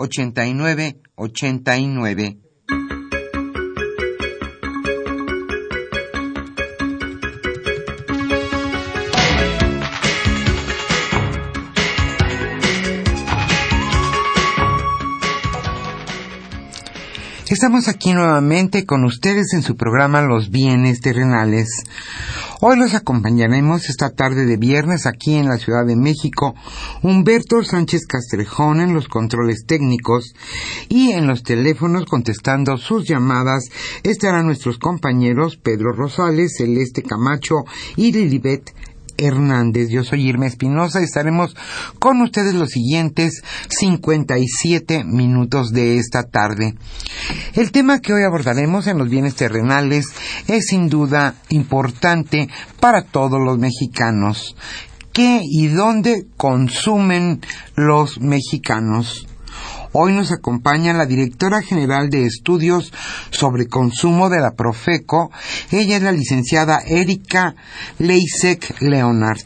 [0.00, 2.49] 89 89.
[17.60, 21.68] Estamos aquí nuevamente con ustedes en su programa Los bienes terrenales.
[22.62, 26.54] Hoy los acompañaremos esta tarde de viernes aquí en la Ciudad de México
[27.02, 30.32] Humberto Sánchez Castrejón en los controles técnicos
[30.88, 33.68] y en los teléfonos contestando sus llamadas
[34.04, 38.74] estarán nuestros compañeros Pedro Rosales, Celeste Camacho y Lilibet
[39.20, 39.88] Hernández.
[39.90, 41.56] Yo soy Irma Espinosa y estaremos
[41.98, 46.74] con ustedes los siguientes 57 minutos de esta tarde.
[47.54, 50.06] El tema que hoy abordaremos en los bienes terrenales
[50.48, 52.48] es sin duda importante
[52.80, 54.56] para todos los mexicanos.
[55.12, 57.40] ¿Qué y dónde consumen
[57.74, 59.26] los mexicanos?
[59.92, 62.92] Hoy nos acompaña la directora general de estudios
[63.30, 65.32] sobre consumo de la Profeco.
[65.72, 67.56] Ella es la licenciada Erika
[67.98, 69.40] Leisek Leonard.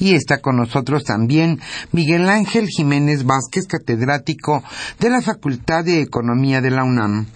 [0.00, 1.60] Y está con nosotros también
[1.92, 4.64] Miguel Ángel Jiménez Vázquez, catedrático
[4.98, 7.26] de la Facultad de Economía de la UNAM.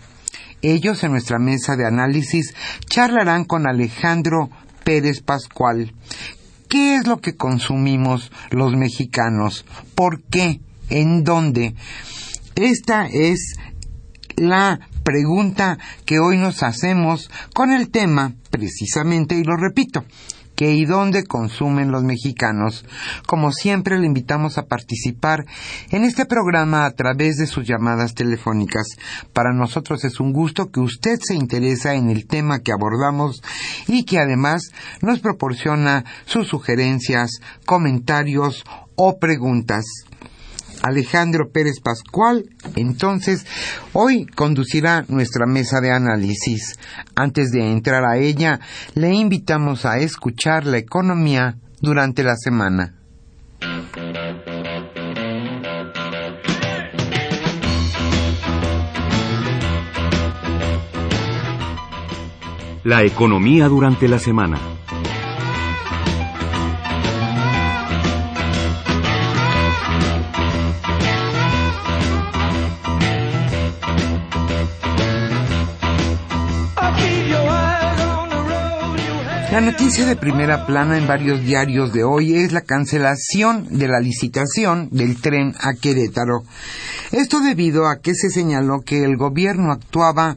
[0.60, 2.54] Ellos en nuestra mesa de análisis
[2.88, 4.50] charlarán con Alejandro
[4.82, 5.94] Pérez Pascual.
[6.68, 9.64] ¿Qué es lo que consumimos los mexicanos?
[9.94, 10.60] ¿Por qué?
[10.90, 11.76] ¿En dónde?
[12.58, 13.54] Esta es
[14.34, 20.04] la pregunta que hoy nos hacemos con el tema, precisamente, y lo repito,
[20.56, 22.84] ¿qué y dónde consumen los mexicanos.
[23.28, 25.46] Como siempre, le invitamos a participar
[25.90, 28.88] en este programa a través de sus llamadas telefónicas.
[29.32, 33.40] Para nosotros es un gusto que usted se interesa en el tema que abordamos
[33.86, 38.64] y que además nos proporciona sus sugerencias, comentarios
[38.96, 40.07] o preguntas.
[40.82, 43.46] Alejandro Pérez Pascual, entonces,
[43.92, 46.78] hoy conducirá nuestra mesa de análisis.
[47.14, 48.60] Antes de entrar a ella,
[48.94, 52.94] le invitamos a escuchar la economía durante la semana.
[62.84, 64.77] La economía durante la semana.
[79.58, 83.98] La noticia de primera plana en varios diarios de hoy es la cancelación de la
[83.98, 86.44] licitación del tren a Querétaro.
[87.10, 90.36] Esto debido a que se señaló que el gobierno actuaba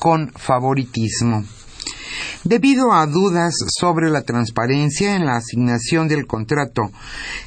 [0.00, 1.44] con favoritismo.
[2.44, 6.90] Debido a dudas sobre la transparencia en la asignación del contrato,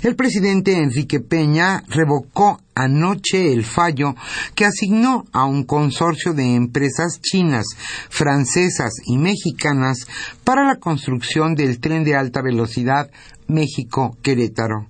[0.02, 4.16] el presidente Enrique Peña revocó anoche el fallo
[4.56, 7.66] que asignó a un consorcio de empresas chinas,
[8.10, 10.08] francesas y mexicanas
[10.44, 13.10] para la construcción del tren de alta velocidad
[13.48, 14.88] México-Querétaro.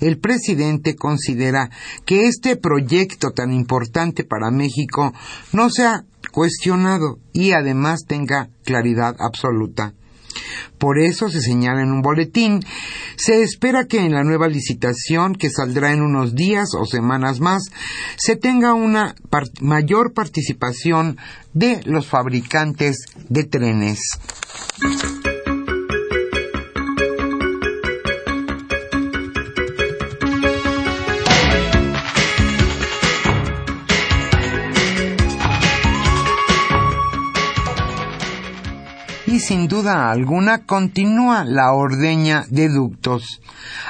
[0.00, 1.70] El presidente considera
[2.06, 5.12] que este proyecto tan importante para México
[5.52, 9.94] no sea cuestionado y además tenga claridad absoluta.
[10.78, 12.60] Por eso se señala en un boletín,
[13.16, 17.64] se espera que en la nueva licitación que saldrá en unos días o semanas más
[18.16, 19.14] se tenga una
[19.60, 21.18] mayor participación
[21.52, 24.00] de los fabricantes de trenes.
[39.40, 43.40] Sin duda alguna continúa la ordeña de ductos,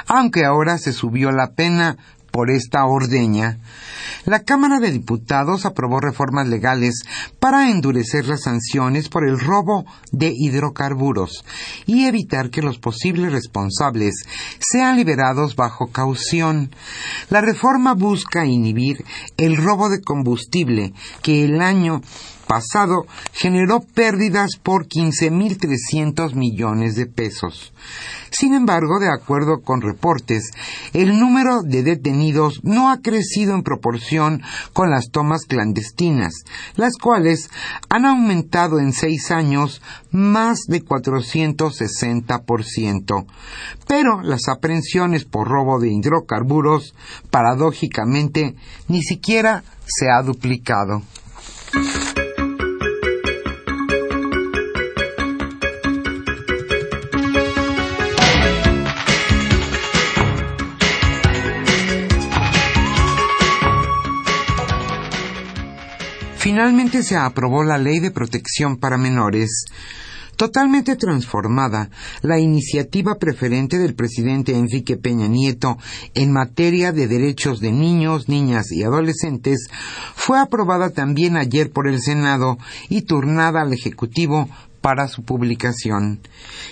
[0.07, 1.97] aunque ahora se subió la pena
[2.31, 3.59] por esta ordeña.
[4.25, 7.03] La Cámara de Diputados aprobó reformas legales
[7.39, 11.43] para endurecer las sanciones por el robo de hidrocarburos
[11.85, 14.23] y evitar que los posibles responsables
[14.59, 16.71] sean liberados bajo caución.
[17.29, 19.03] La reforma busca inhibir
[19.37, 22.01] el robo de combustible que el año
[22.51, 27.71] pasado generó pérdidas por 15.300 millones de pesos.
[28.29, 30.51] Sin embargo, de acuerdo con reportes,
[30.91, 34.41] el número de detenidos no ha crecido en proporción
[34.73, 36.43] con las tomas clandestinas,
[36.75, 37.49] las cuales
[37.87, 39.81] han aumentado en seis años
[40.11, 43.25] más de 460%.
[43.87, 46.95] Pero las aprehensiones por robo de hidrocarburos,
[47.29, 48.55] paradójicamente,
[48.89, 51.01] ni siquiera se ha duplicado.
[66.41, 69.65] Finalmente se aprobó la Ley de Protección para Menores.
[70.37, 71.91] Totalmente transformada,
[72.23, 75.77] la iniciativa preferente del presidente Enrique Peña Nieto
[76.15, 79.67] en materia de derechos de niños, niñas y adolescentes
[80.15, 82.57] fue aprobada también ayer por el Senado
[82.89, 84.49] y turnada al Ejecutivo
[84.81, 86.21] para su publicación.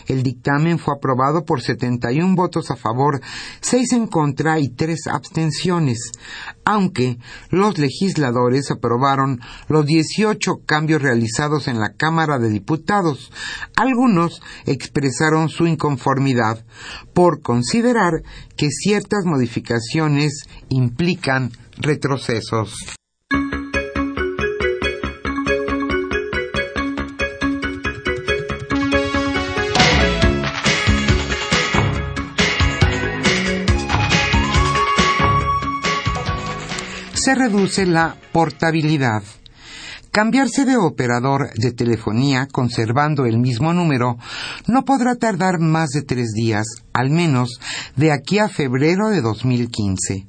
[0.08, 3.22] El dictamen fue aprobado por 71 votos a favor,
[3.62, 6.12] 6 en contra y 3 abstenciones,
[6.66, 7.18] aunque
[7.50, 13.32] los legisladores aprobaron los 18 cambios realizados en la Cámara de Diputados.
[13.76, 16.66] Algunos expresaron su inconformidad
[17.14, 18.24] por considerar
[18.58, 22.76] que ciertas modificaciones implican retrocesos.
[37.30, 39.22] Se reduce la portabilidad.
[40.10, 44.18] Cambiarse de operador de telefonía conservando el mismo número
[44.66, 47.60] no podrá tardar más de tres días, al menos
[47.96, 50.26] de aquí a febrero de 2015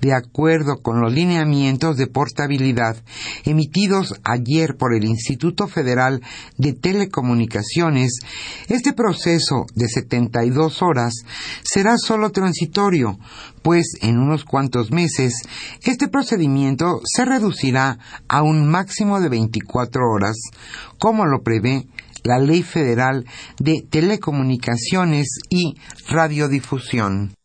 [0.00, 2.96] de acuerdo con los lineamientos de portabilidad
[3.44, 6.22] emitidos ayer por el Instituto Federal
[6.56, 8.18] de Telecomunicaciones,
[8.68, 11.14] este proceso de 72 horas
[11.62, 13.18] será solo transitorio,
[13.62, 15.34] pues en unos cuantos meses
[15.82, 17.98] este procedimiento se reducirá
[18.28, 20.36] a un máximo de 24 horas,
[20.98, 21.86] como lo prevé
[22.24, 23.24] la Ley Federal
[23.58, 25.76] de Telecomunicaciones y
[26.08, 27.37] Radiodifusión.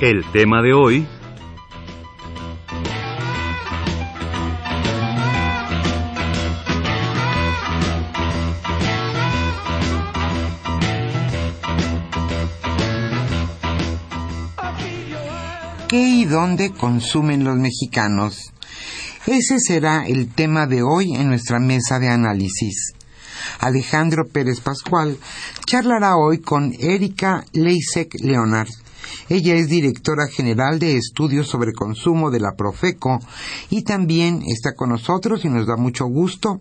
[0.00, 1.08] El tema de hoy...
[15.88, 18.52] ¿Qué y dónde consumen los mexicanos?
[19.26, 22.92] Ese será el tema de hoy en nuestra mesa de análisis.
[23.58, 25.16] Alejandro Pérez Pascual
[25.66, 28.68] charlará hoy con Erika Leisek Leonard,
[29.28, 33.20] ella es directora general de estudios sobre consumo de la Profeco
[33.70, 36.60] y también está con nosotros y nos da mucho gusto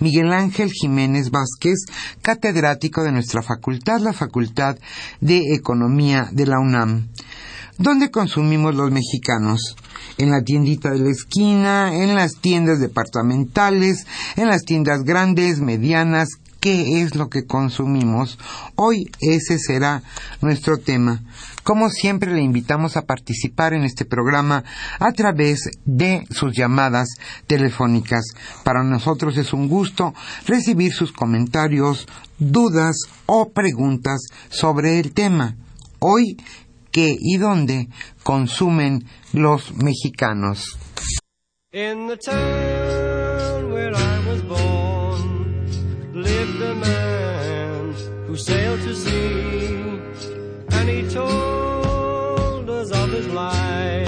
[0.00, 1.86] Miguel Ángel Jiménez Vázquez,
[2.22, 4.76] catedrático de nuestra facultad, la Facultad
[5.20, 7.08] de Economía de la UNAM.
[7.78, 9.76] ¿Dónde consumimos los mexicanos?
[10.16, 14.06] en la tiendita de la esquina, en las tiendas departamentales,
[14.36, 16.28] en las tiendas grandes, medianas,
[16.60, 18.38] qué es lo que consumimos.
[18.74, 20.02] Hoy ese será
[20.40, 21.22] nuestro tema.
[21.62, 24.64] Como siempre, le invitamos a participar en este programa
[24.98, 27.08] a través de sus llamadas
[27.46, 28.24] telefónicas.
[28.64, 30.14] Para nosotros es un gusto
[30.46, 32.06] recibir sus comentarios,
[32.38, 32.96] dudas
[33.26, 35.56] o preguntas sobre el tema.
[35.98, 36.36] Hoy,
[36.90, 37.88] ¿qué y dónde
[38.22, 40.78] consumen los mexicanos?
[46.58, 47.94] the man
[48.26, 49.76] who sailed to sea,
[50.70, 54.07] and he told us of his life.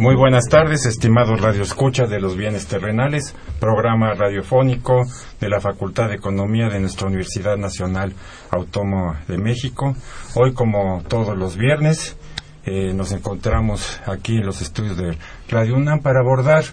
[0.00, 5.02] Muy buenas tardes, estimados radioescuchas de los bienes terrenales, programa radiofónico
[5.38, 8.14] de la Facultad de Economía de nuestra Universidad Nacional
[8.50, 9.94] Autónoma de México.
[10.36, 12.16] Hoy, como todos los viernes,
[12.64, 15.18] eh, nos encontramos aquí en los estudios de
[15.50, 16.64] Radio UNAM para abordar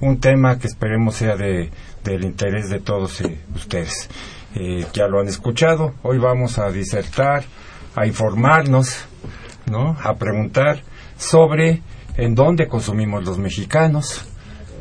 [0.00, 1.70] un tema que esperemos sea de,
[2.04, 4.10] del interés de todos eh, ustedes.
[4.56, 7.44] Eh, ya lo han escuchado, hoy vamos a disertar,
[7.96, 9.06] a informarnos,
[9.64, 9.96] ¿no?
[10.02, 10.82] a preguntar
[11.16, 11.80] sobre
[12.16, 14.24] en dónde consumimos los mexicanos,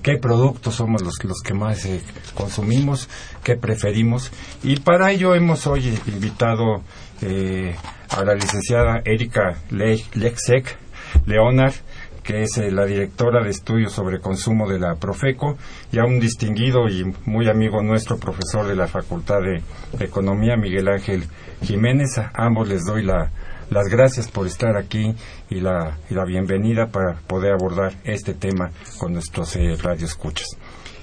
[0.01, 2.01] qué productos somos los, los que más eh,
[2.33, 3.09] consumimos,
[3.43, 4.31] qué preferimos.
[4.63, 6.81] Y para ello hemos hoy invitado
[7.21, 7.75] eh,
[8.09, 10.77] a la licenciada Erika Le Lexek
[11.25, 11.73] Leonard,
[12.21, 15.57] que es eh, la directora de estudios sobre consumo de la Profeco,
[15.91, 19.61] y a un distinguido y muy amigo nuestro, profesor de la Facultad de
[20.03, 21.23] Economía, Miguel Ángel
[21.61, 22.17] Jiménez.
[22.17, 23.29] A ambos les doy la,
[23.73, 25.15] las gracias por estar aquí
[25.49, 30.47] y la, y la bienvenida para poder abordar este tema con nuestros eh, radioescuchas.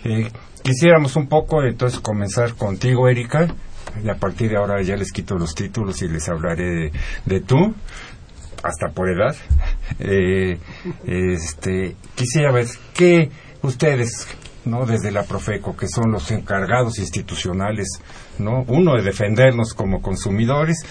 [0.04, 0.30] Eh,
[0.62, 3.48] quisiéramos un poco entonces comenzar contigo, Erika,
[4.02, 6.92] y a partir de ahora ya les quito los títulos y les hablaré de,
[7.26, 7.74] de tú,
[8.62, 9.34] hasta por edad.
[9.98, 10.58] Eh,
[11.06, 13.30] este, quisiera ver qué
[13.62, 14.28] ustedes,
[14.64, 14.86] ¿no?
[14.86, 17.88] Desde la Profeco, que son los encargados institucionales,
[18.38, 18.64] ¿no?
[18.68, 20.84] Uno de defendernos como consumidores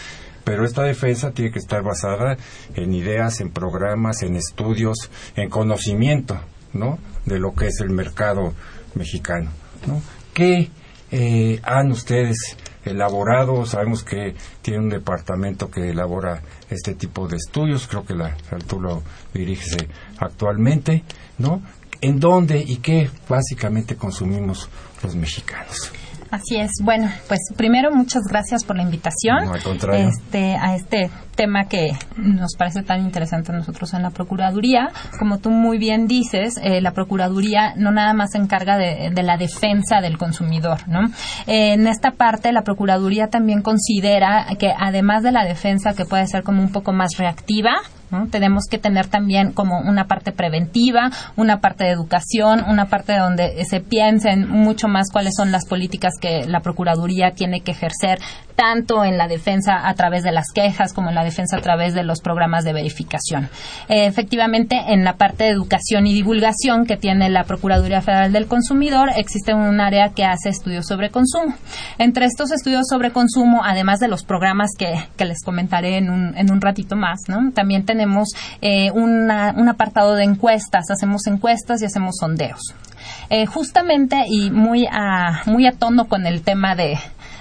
[0.50, 2.36] pero esta defensa tiene que estar basada
[2.74, 6.40] en ideas, en programas, en estudios, en conocimiento,
[6.74, 6.98] ¿no?
[7.24, 8.56] De lo que es el mercado
[8.96, 9.52] mexicano,
[9.86, 10.02] ¿no?
[10.34, 10.72] ¿Qué
[11.12, 13.64] eh, han ustedes elaborado?
[13.68, 18.82] Sabemos que tiene un departamento que elabora este tipo de estudios, creo que la, tú
[18.82, 19.78] lo diriges
[20.18, 21.04] actualmente,
[21.38, 21.62] ¿no?
[22.02, 24.68] ¿En dónde y qué básicamente consumimos
[25.04, 25.92] los mexicanos?
[26.32, 26.72] Así es.
[26.84, 29.46] Bueno, pues primero muchas gracias por la invitación.
[29.46, 30.10] No, al contrario.
[30.10, 34.90] Este, a este tema que nos parece tan interesante a nosotros en la Procuraduría.
[35.18, 39.24] Como tú muy bien dices, eh, la Procuraduría no nada más se encarga de, de
[39.24, 41.08] la defensa del consumidor, ¿no?
[41.48, 46.28] Eh, en esta parte, la Procuraduría también considera que además de la defensa que puede
[46.28, 47.72] ser como un poco más reactiva,
[48.32, 53.66] Tenemos que tener también como una parte preventiva, una parte de educación, una parte donde
[53.66, 58.20] se piensen mucho más cuáles son las políticas que la Procuraduría tiene que ejercer
[58.56, 61.94] tanto en la defensa a través de las quejas como en la defensa a través
[61.94, 63.50] de los programas de verificación.
[63.88, 68.48] Eh, efectivamente, en la parte de educación y divulgación que tiene la Procuraduría Federal del
[68.48, 71.56] Consumidor, existe un área que hace estudios sobre consumo.
[72.00, 76.38] Entre estos estudios sobre consumo, además de los programas que, que les comentaré en un,
[76.38, 77.52] en un ratito más, ¿no?
[77.52, 77.99] también tenemos
[78.62, 82.74] eh, una, un apartado de encuestas, hacemos encuestas y hacemos sondeos.
[83.30, 86.98] Eh, justamente y muy a, muy a tono con el tema de,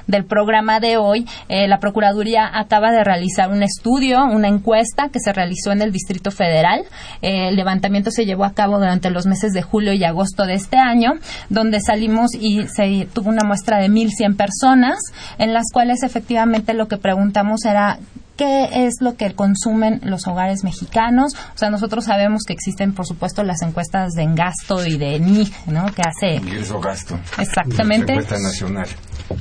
[0.09, 5.21] del programa de hoy, eh, la Procuraduría acaba de realizar un estudio, una encuesta que
[5.21, 6.81] se realizó en el Distrito Federal.
[7.23, 10.55] Eh, el levantamiento se llevó a cabo durante los meses de julio y agosto de
[10.55, 11.13] este año,
[11.51, 14.99] donde salimos y se tuvo una muestra de 1.100 personas,
[15.39, 17.99] en las cuales efectivamente lo que preguntamos era
[18.39, 21.35] qué es lo que consumen los hogares mexicanos.
[21.55, 25.53] O sea, nosotros sabemos que existen, por supuesto, las encuestas de Engasto y de NIG,
[25.67, 25.87] ¿no?
[25.87, 26.37] Que hace...
[26.37, 27.19] Ingreso gasto.
[27.39, 28.15] Exactamente.
[28.15, 28.87] La encuesta nacional.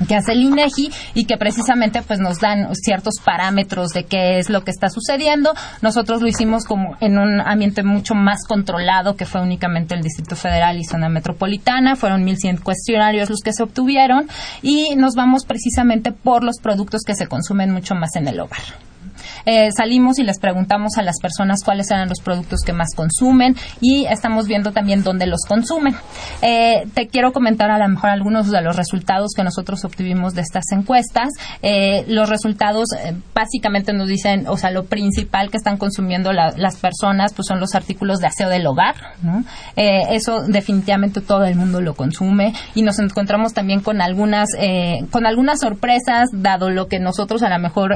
[0.07, 4.49] Que hace el INEGI y que precisamente pues nos dan ciertos parámetros de qué es
[4.49, 5.53] lo que está sucediendo.
[5.81, 10.35] Nosotros lo hicimos como en un ambiente mucho más controlado que fue únicamente el Distrito
[10.35, 11.95] Federal y zona metropolitana.
[11.95, 14.27] Fueron 1100 cuestionarios los que se obtuvieron
[14.61, 18.87] y nos vamos precisamente por los productos que se consumen mucho más en el hogar.
[19.45, 23.55] Eh, salimos y les preguntamos a las personas cuáles eran los productos que más consumen
[23.81, 25.95] y estamos viendo también dónde los consumen.
[26.41, 30.41] Eh, te quiero comentar a lo mejor algunos de los resultados que nosotros obtuvimos de
[30.41, 31.29] estas encuestas.
[31.61, 36.53] Eh, los resultados eh, básicamente nos dicen, o sea, lo principal que están consumiendo la-
[36.57, 38.95] las personas pues son los artículos de aseo del hogar.
[39.21, 39.43] ¿no?
[39.75, 44.99] Eh, eso definitivamente todo el mundo lo consume y nos encontramos también con algunas eh,
[45.11, 47.93] con algunas sorpresas dado lo que nosotros a lo mejor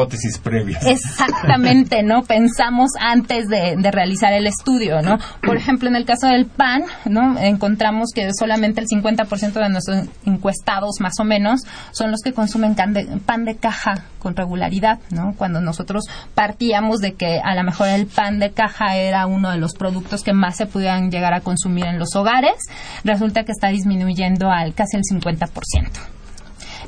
[0.00, 0.86] hipótesis previas.
[0.86, 2.22] Exactamente, ¿no?
[2.22, 5.18] Pensamos antes de, realizar el estudio, ¿no?
[5.42, 7.38] Por ejemplo, en el caso del pan, ¿no?
[7.38, 11.60] Encontramos que solamente el 50% de nuestros encuestados, más o menos,
[11.92, 15.34] son los que consumen pan de caja con regularidad, ¿no?
[15.36, 16.04] Cuando nosotros
[16.34, 20.22] partíamos de que a lo mejor el pan de caja era uno de los productos
[20.22, 22.56] que más se pudieran llegar a consumir en los hogares,
[23.04, 26.19] resulta que está disminuyendo al casi el 50%.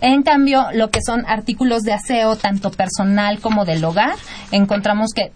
[0.03, 4.17] En cambio, lo que son artículos de aseo, tanto personal como del hogar,
[4.51, 5.31] encontramos que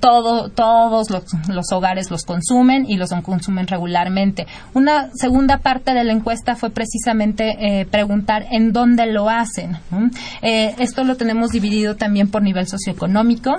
[0.00, 4.46] todo, todos los, hogares los consumen y los consumen regularmente.
[4.74, 9.76] Una segunda parte de la encuesta fue precisamente eh, preguntar en dónde lo hacen.
[10.42, 13.56] Eh, esto lo tenemos dividido también por nivel socioeconómico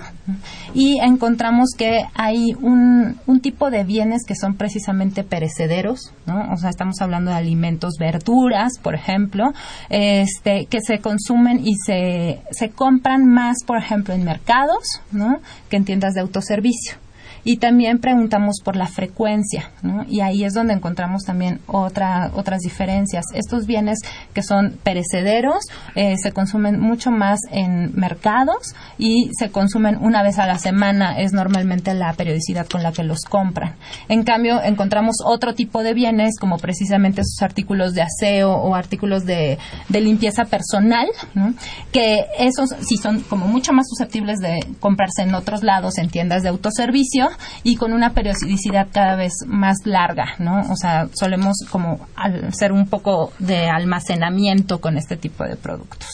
[0.73, 6.53] y encontramos que hay un, un tipo de bienes que son precisamente perecederos, ¿no?
[6.53, 9.53] o sea, estamos hablando de alimentos, verduras, por ejemplo,
[9.89, 15.39] este, que se consumen y se, se compran más, por ejemplo, en mercados, ¿no?
[15.73, 16.97] Que en tiendas de autoservicio.
[17.43, 20.05] Y también preguntamos por la frecuencia, ¿no?
[20.07, 23.25] Y ahí es donde encontramos también otra, otras diferencias.
[23.33, 23.99] Estos bienes
[24.33, 30.39] que son perecederos eh, se consumen mucho más en mercados y se consumen una vez
[30.39, 33.75] a la semana, es normalmente la periodicidad con la que los compran.
[34.07, 39.25] En cambio, encontramos otro tipo de bienes, como precisamente esos artículos de aseo o artículos
[39.25, 39.57] de,
[39.89, 41.53] de limpieza personal, ¿no?
[41.91, 46.43] que esos sí son como mucho más susceptibles de comprarse en otros lados, en tiendas
[46.43, 47.29] de autoservicio,
[47.63, 50.61] y con una periodicidad cada vez más larga, ¿no?
[50.71, 52.07] O sea, solemos como
[52.51, 56.09] ser un poco de almacenamiento con este tipo de productos.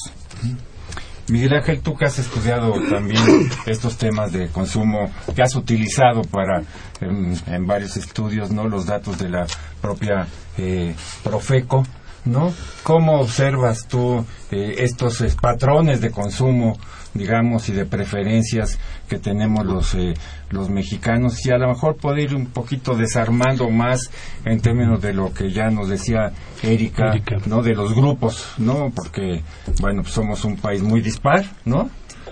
[1.30, 3.22] Miguel Ángel, tú que has estudiado también
[3.68, 6.64] estos temas de consumo, que has utilizado para
[7.02, 8.68] en, en varios estudios, ¿no?
[8.68, 9.46] Los datos de la
[9.82, 10.28] propia
[10.58, 11.86] eh, Profeco,
[12.26, 12.52] ¿no?
[12.84, 16.78] ¿Cómo observas tú eh, estos eh, patrones de consumo,
[17.14, 18.80] digamos, y de preferencias
[19.10, 20.14] que tenemos los eh,
[20.52, 24.10] los mexicanos y a lo mejor poder ir un poquito desarmando más
[24.46, 26.32] en términos de lo que ya nos decía
[26.64, 27.38] Erika, Erika.
[27.48, 27.62] ¿no?
[27.62, 28.92] De los grupos, ¿no?
[28.96, 29.44] Porque,
[29.82, 31.90] bueno, pues somos un país muy dispar, ¿no?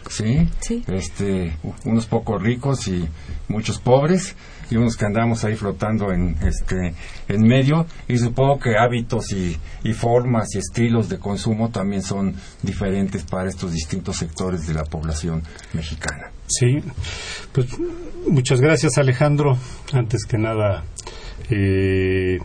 [0.10, 0.48] Sí.
[0.62, 0.84] Sí.
[0.88, 3.06] Este, unos pocos ricos y
[3.50, 4.36] muchos pobres
[4.69, 6.93] y unos que andamos ahí flotando en este
[7.27, 12.36] en medio y supongo que hábitos y, y formas y estilos de consumo también son
[12.63, 16.32] diferentes para estos distintos sectores de la población mexicana.
[16.47, 16.80] Sí,
[17.51, 17.67] pues
[18.30, 19.58] muchas gracias Alejandro.
[19.93, 20.84] Antes que nada,
[21.49, 22.39] eh,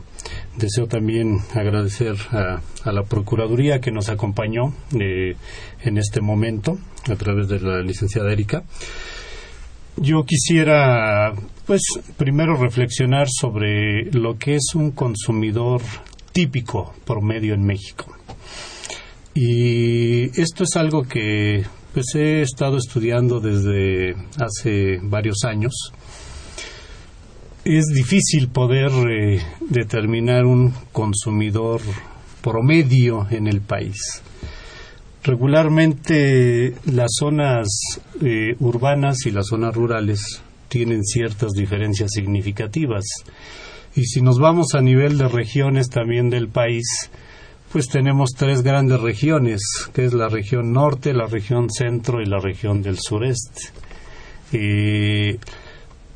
[0.57, 5.37] deseo también agradecer a, a la Procuraduría que nos acompañó eh,
[5.81, 6.79] en este momento
[7.11, 8.63] a través de la licenciada Erika.
[9.97, 11.33] Yo quisiera,
[11.67, 11.83] pues,
[12.17, 15.83] primero reflexionar sobre lo que es un consumidor
[16.33, 18.07] típico promedio en México.
[19.35, 25.73] Y esto es algo que pues he estado estudiando desde hace varios años.
[27.65, 31.81] Es difícil poder eh, determinar un consumidor
[32.43, 34.23] promedio en el país.
[35.25, 37.69] Regularmente las zonas
[38.21, 43.05] eh, urbanas y las zonas rurales tienen ciertas diferencias significativas.
[43.95, 47.09] Y si nos vamos a nivel de regiones también del país,
[47.71, 49.61] pues tenemos tres grandes regiones,
[49.93, 53.71] que es la región norte, la región centro y la región del sureste.
[54.53, 55.39] Eh,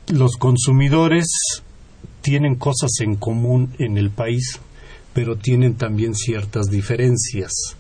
[0.09, 1.62] los consumidores
[2.23, 4.59] tienen cosas en común en el país,
[5.12, 7.77] pero tienen también ciertas diferencias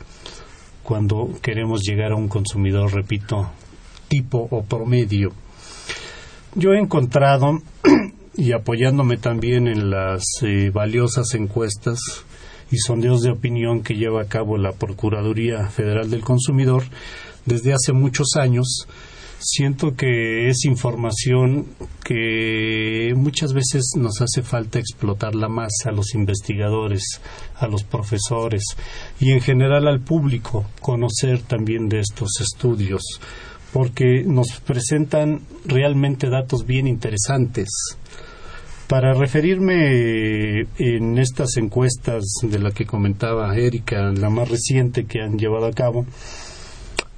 [0.86, 3.50] cuando queremos llegar a un consumidor, repito,
[4.06, 5.32] tipo o promedio.
[6.54, 7.60] Yo he encontrado,
[8.36, 11.98] y apoyándome también en las eh, valiosas encuestas
[12.70, 16.84] y sondeos de opinión que lleva a cabo la Procuraduría Federal del Consumidor
[17.46, 18.86] desde hace muchos años,
[19.38, 21.66] siento que es información
[22.04, 27.02] que muchas veces nos hace falta explotarla más a los investigadores,
[27.56, 28.62] a los profesores
[29.20, 33.02] y en general al público conocer también de estos estudios
[33.72, 37.68] porque nos presentan realmente datos bien interesantes.
[38.88, 45.38] Para referirme en estas encuestas de la que comentaba Erika, la más reciente que han
[45.38, 46.06] llevado a cabo,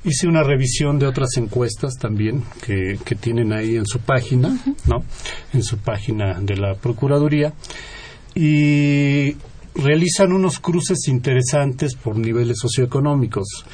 [0.04, 4.56] Hice una revisión de otras encuestas también que, que tienen ahí en su página,
[4.86, 5.04] ¿no?
[5.52, 7.52] En su página de la Procuraduría.
[8.34, 9.36] Y
[9.74, 13.64] realizan unos cruces interesantes por niveles socioeconómicos.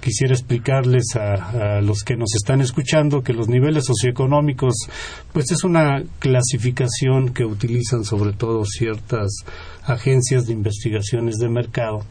[0.00, 4.74] Quisiera explicarles a, a los que nos están escuchando que los niveles socioeconómicos,
[5.32, 9.44] pues es una clasificación que utilizan sobre todo ciertas
[9.84, 12.04] agencias de investigaciones de mercado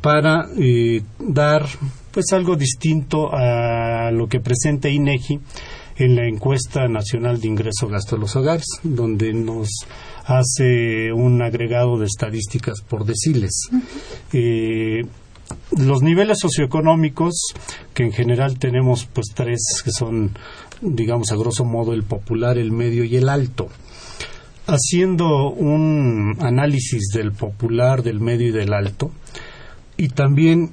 [0.00, 1.66] para eh, dar
[2.14, 5.40] pues algo distinto a lo que presenta INEGI
[5.96, 9.68] en la encuesta nacional de ingreso gasto de los hogares, donde nos
[10.24, 13.68] hace un agregado de estadísticas por deciles.
[14.32, 15.02] Eh,
[15.76, 17.34] los niveles socioeconómicos,
[17.92, 20.30] que en general tenemos pues tres, que son,
[20.80, 23.68] digamos, a grosso modo el popular, el medio y el alto.
[24.66, 29.10] Haciendo un análisis del popular, del medio y del alto,
[29.96, 30.72] y también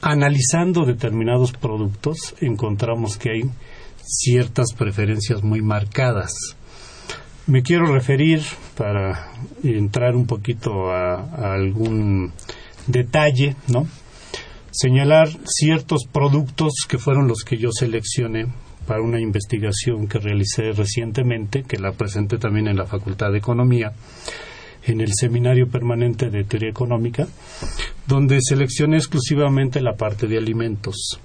[0.00, 3.42] analizando determinados productos, encontramos que hay
[4.02, 6.32] ciertas preferencias muy marcadas.
[7.46, 8.42] Me quiero referir,
[8.76, 9.32] para
[9.62, 12.32] entrar un poquito a, algún
[12.86, 13.86] detalle, ¿no?
[14.70, 18.46] Señalar ciertos productos que fueron los que yo seleccioné
[18.86, 23.92] para una investigación que realicé recientemente, que la presenté también en la Facultad de Economía,
[24.84, 27.26] en el Seminario Permanente de Teoría Económica,
[28.06, 31.20] donde seleccioné exclusivamente la parte de alimentos.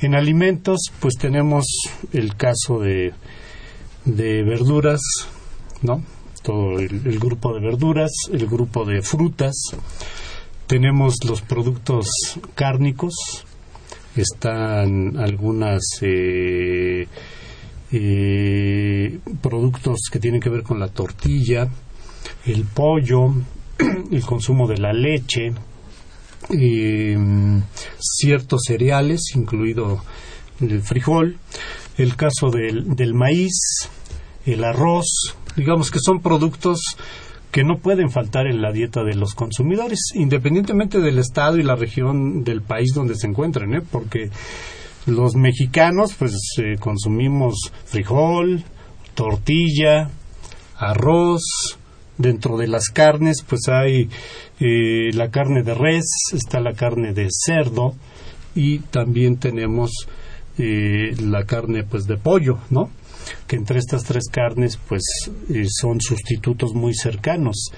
[0.00, 1.64] En alimentos, pues tenemos
[2.12, 3.14] el caso de,
[4.04, 5.00] de verduras,
[5.82, 6.02] ¿no?
[6.42, 9.56] Todo el, grupo de verduras, el grupo de frutas,
[10.66, 12.06] tenemos los productos
[12.54, 13.14] cárnicos,
[14.14, 17.08] están algunas eh,
[17.90, 21.68] eh, productos que tienen que ver con la tortilla,
[22.46, 23.34] el pollo,
[24.10, 25.52] el consumo de la leche,
[26.50, 27.16] eh,
[27.98, 30.02] ciertos cereales, incluido
[30.60, 31.38] el frijol,
[31.98, 33.88] el caso del, del maíz,
[34.44, 36.96] el arroz, digamos que son productos
[37.50, 41.74] que no pueden faltar en la dieta de los consumidores, independientemente del estado y la
[41.74, 43.82] región del país donde se encuentren, ¿eh?
[43.90, 44.30] porque
[45.06, 48.62] los mexicanos pues eh, consumimos frijol,
[49.14, 50.10] tortilla,
[50.76, 51.78] arroz,
[52.18, 54.08] dentro de las carnes pues hay
[54.60, 57.94] eh, la carne de res, está la carne de cerdo
[58.54, 59.90] y también tenemos
[60.58, 62.90] eh, la carne pues de pollo, ¿no?
[63.46, 65.02] que entre estas tres carnes pues
[65.52, 67.70] eh, son sustitutos muy cercanos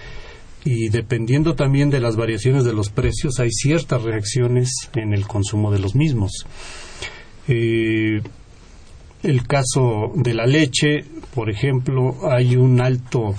[0.64, 5.70] y dependiendo también de las variaciones de los precios hay ciertas reacciones en el consumo
[5.70, 6.46] de los mismos.
[7.46, 8.20] Eh,
[9.22, 13.34] el caso de la leche, por ejemplo, hay un alto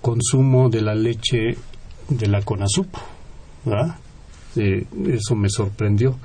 [0.00, 1.56] consumo de la leche
[2.08, 2.88] de la Conasup,
[3.64, 3.96] ¿verdad?
[4.56, 6.18] Eh, eso me sorprendió,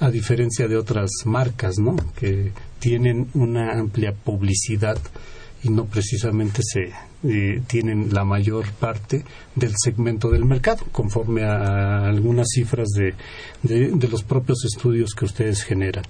[0.00, 1.96] a diferencia de otras marcas, ¿no?
[2.16, 4.98] Que tienen una amplia publicidad
[5.62, 6.90] y no precisamente se
[7.22, 13.14] eh, tienen la mayor parte del segmento del mercado, conforme a algunas cifras de,
[13.62, 16.04] de, de los propios estudios que ustedes generan.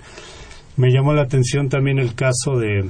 [0.77, 2.89] Me llamó la atención también el caso de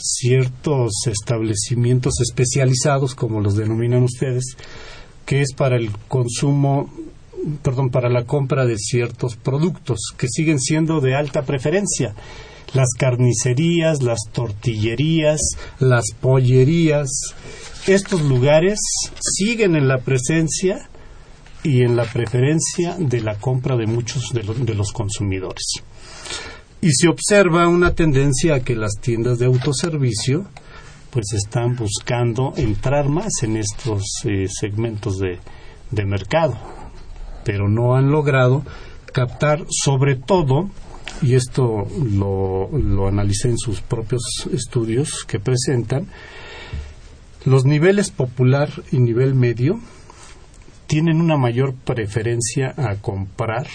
[0.00, 4.56] ciertos establecimientos especializados, como los denominan ustedes,
[5.26, 6.92] que es para el consumo,
[7.62, 12.14] perdón, para la compra de ciertos productos que siguen siendo de alta preferencia.
[12.74, 15.40] Las carnicerías, las tortillerías,
[15.78, 17.08] las pollerías,
[17.86, 18.78] estos lugares
[19.20, 20.88] siguen en la presencia
[21.62, 25.82] y en la preferencia de la compra de muchos de, lo, de los consumidores.
[26.80, 30.46] Y se observa una tendencia a que las tiendas de autoservicio
[31.10, 35.38] pues están buscando entrar más en estos eh, segmentos de,
[35.90, 36.56] de mercado,
[37.44, 38.62] pero no han logrado
[39.12, 40.68] captar sobre todo,
[41.22, 46.06] y esto lo, lo analicé en sus propios estudios que presentan,
[47.44, 49.80] los niveles popular y nivel medio
[50.86, 53.66] tienen una mayor preferencia a comprar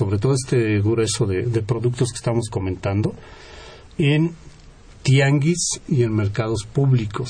[0.00, 3.14] sobre todo este grueso de, productos que estamos comentando,
[3.98, 4.32] en
[5.02, 7.28] tianguis y en mercados públicos,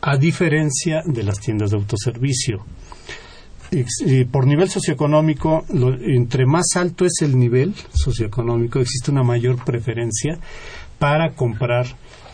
[0.00, 2.64] a diferencia de las tiendas de autoservicio.
[3.70, 5.64] Y por nivel socioeconómico,
[6.00, 10.36] entre más alto es el nivel socioeconómico, existe una mayor preferencia
[10.98, 11.86] para comprar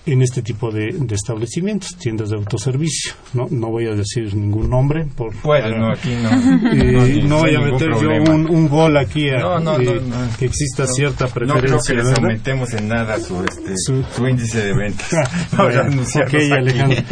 [0.07, 3.13] en este tipo de, de establecimientos, tiendas de autoservicio.
[3.33, 6.31] No, no voy a decir ningún nombre por Puede, no, aquí no.
[6.73, 10.19] eh, no, voy a meter yo un, un gol aquí a No, no, eh, no,
[10.19, 10.29] no.
[10.39, 11.95] que exista cierta No creo preferencia.
[11.95, 14.27] que les aumentemos en nada su, este, Su- su...
[14.29, 15.09] índice de ventas.
[15.57, 16.53] Bueno, anunciarlos ok, aquí.
[16.53, 17.03] Alejandro.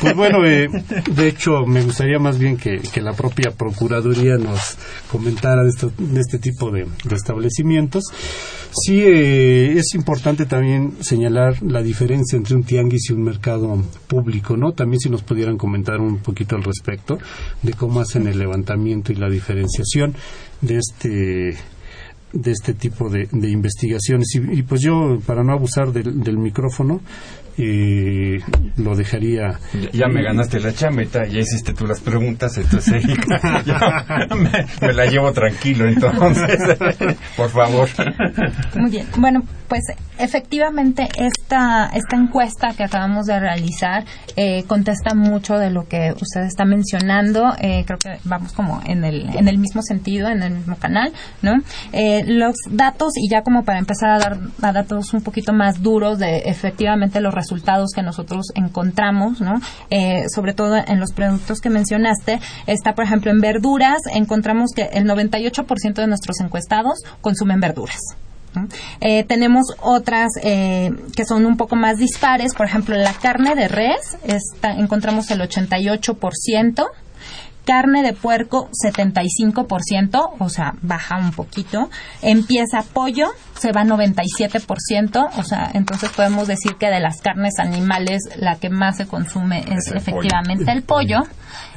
[0.00, 0.68] Pues bueno, eh,
[1.10, 4.76] de hecho, me gustaría más bien que, que la propia Procuraduría nos
[5.10, 8.04] comentara de, esto- de este tipo de, de establecimientos.
[8.72, 14.56] Sí, eh, es importante también señalar la diferencia entre un tianguis y un mercado público,
[14.56, 14.72] ¿no?
[14.72, 17.18] También si nos pudieran comentar un poquito al respecto
[17.62, 20.14] de cómo hacen el levantamiento y la diferenciación
[20.60, 21.56] de este
[22.32, 24.34] de este tipo de, investigaciones.
[24.34, 27.00] Y, y pues yo, para no abusar del micrófono,
[27.58, 28.38] eh,
[28.76, 29.58] lo dejaría.
[29.72, 33.02] Ya, ya me ganaste la chamba y ta- ya hiciste tú las preguntas, entonces
[33.64, 34.50] ya me,
[34.86, 36.58] me la llevo tranquilo, entonces,
[37.36, 37.88] por favor.
[38.76, 39.06] Muy bien.
[39.18, 39.82] Bueno, pues
[40.18, 44.04] efectivamente esta, esta encuesta que acabamos de realizar
[44.36, 47.54] eh, contesta mucho de lo que usted está mencionando.
[47.60, 51.12] Eh, creo que vamos como en el, en el mismo sentido, en el mismo canal,
[51.42, 51.54] ¿no?
[51.92, 55.82] Eh, los datos, y ya como para empezar a dar a datos un poquito más
[55.82, 57.45] duros de efectivamente los resultados
[57.94, 59.60] que nosotros encontramos, ¿no?
[59.90, 64.82] Eh, sobre todo en los productos que mencionaste, está por ejemplo en verduras, encontramos que
[64.92, 68.00] el 98% de nuestros encuestados consumen verduras.
[69.00, 73.68] Eh, tenemos otras eh, que son un poco más dispares, por ejemplo, la carne de
[73.68, 76.86] res, está, encontramos el 88%,
[77.66, 81.90] carne de puerco 75%, o sea, baja un poquito,
[82.22, 83.28] empieza pollo,
[83.58, 88.70] se va 97%, o sea, entonces podemos decir que de las carnes animales la que
[88.70, 91.22] más se consume es, el efectivamente el pollo,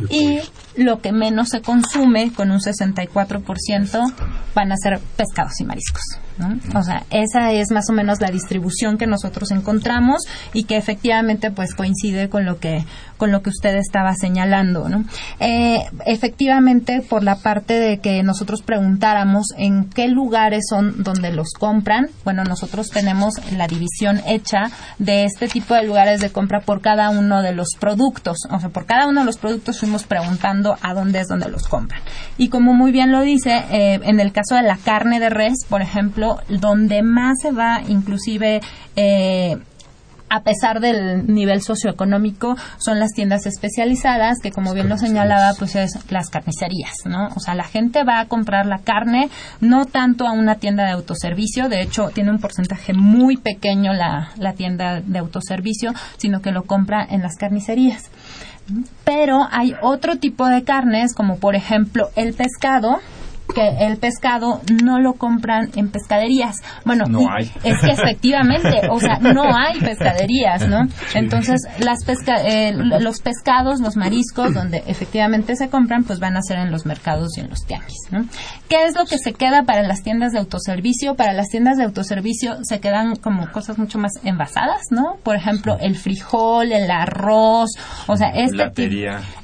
[0.09, 0.39] y
[0.75, 4.13] lo que menos se consume con un 64%
[4.55, 6.03] van a ser pescados y mariscos.
[6.37, 6.57] ¿no?
[6.79, 10.21] O sea, esa es más o menos la distribución que nosotros encontramos
[10.53, 12.85] y que efectivamente pues coincide con lo que
[13.19, 15.03] con lo que usted estaba señalando, ¿no?
[15.39, 21.49] Eh, efectivamente por la parte de que nosotros preguntáramos en qué lugares son donde los
[21.51, 26.81] compran, bueno nosotros tenemos la división hecha de este tipo de lugares de compra por
[26.81, 30.77] cada uno de los productos, o sea por cada uno de los productos fuimos preguntando
[30.81, 32.01] a dónde es donde los compran
[32.37, 35.65] y como muy bien lo dice eh, en el caso de la carne de res,
[35.67, 38.61] por ejemplo donde más se va inclusive
[38.95, 39.57] eh,
[40.29, 45.75] a pesar del nivel socioeconómico, son las tiendas especializadas, que como bien lo señalaba, pues
[45.75, 47.29] es las carnicerías, ¿no?
[47.35, 50.91] O sea, la gente va a comprar la carne no tanto a una tienda de
[50.91, 56.51] autoservicio, de hecho tiene un porcentaje muy pequeño la, la tienda de autoservicio, sino que
[56.51, 58.09] lo compra en las carnicerías.
[59.03, 62.99] Pero hay otro tipo de carnes, como por ejemplo el pescado,
[63.53, 66.55] que el pescado no lo compran en pescaderías.
[66.85, 67.51] Bueno, No hay.
[67.63, 70.87] es que efectivamente, o sea, no hay pescaderías, ¿no?
[71.13, 76.41] Entonces, las pesca eh, los pescados, los mariscos, donde efectivamente se compran, pues van a
[76.41, 78.25] ser en los mercados y en los tianguis, ¿no?
[78.69, 81.15] ¿Qué es lo que se queda para las tiendas de autoservicio?
[81.15, 85.15] Para las tiendas de autoservicio se quedan como cosas mucho más envasadas, ¿no?
[85.23, 87.71] Por ejemplo, el frijol, el arroz,
[88.07, 88.57] o sea, este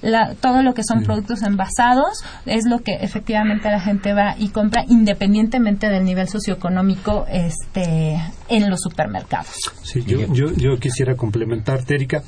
[0.02, 4.50] la- todo lo que son productos envasados es lo que efectivamente la gente va y
[4.50, 9.56] compra independientemente del nivel socioeconómico este en los supermercados.
[9.82, 12.24] Sí, yo, yo, yo quisiera complementar, Erika.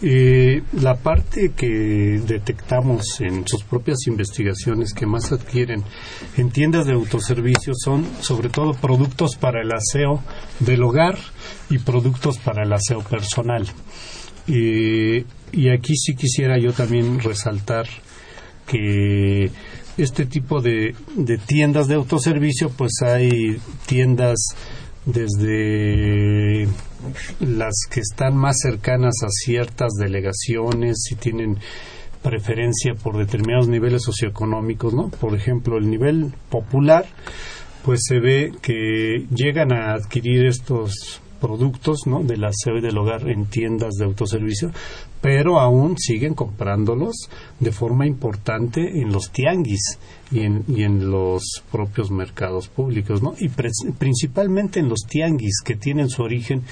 [0.00, 5.82] Eh, la parte que detectamos en sus propias investigaciones que más adquieren
[6.36, 10.22] en tiendas de autoservicio son sobre todo productos para el aseo
[10.60, 11.18] del hogar
[11.68, 13.66] y productos para el aseo personal.
[14.46, 17.86] Eh, y aquí sí quisiera yo también resaltar
[18.66, 19.50] que
[19.98, 24.38] este tipo de, de tiendas de autoservicio, pues hay tiendas
[25.04, 26.68] desde
[27.40, 31.58] las que están más cercanas a ciertas delegaciones y tienen
[32.22, 35.08] preferencia por determinados niveles socioeconómicos, ¿no?
[35.08, 37.06] Por ejemplo, el nivel popular,
[37.84, 42.22] pues se ve que llegan a adquirir estos productos, ¿no?
[42.22, 44.70] Del aseo y del hogar en tiendas de autoservicio,
[45.20, 47.28] pero aún siguen comprándolos
[47.60, 49.98] de forma importante en los tianguis
[50.30, 53.34] y en, y en los propios mercados públicos, ¿no?
[53.38, 56.62] Y pre- principalmente en los tianguis que tienen su origen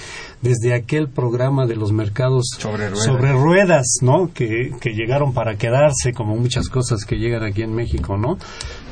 [0.43, 3.05] desde aquel programa de los mercados Sobre ruedas.
[3.05, 4.31] sobre ruedas, ¿no?
[4.35, 8.37] Que, que llegaron para quedarse, como muchas cosas que llegan aquí en México, ¿no?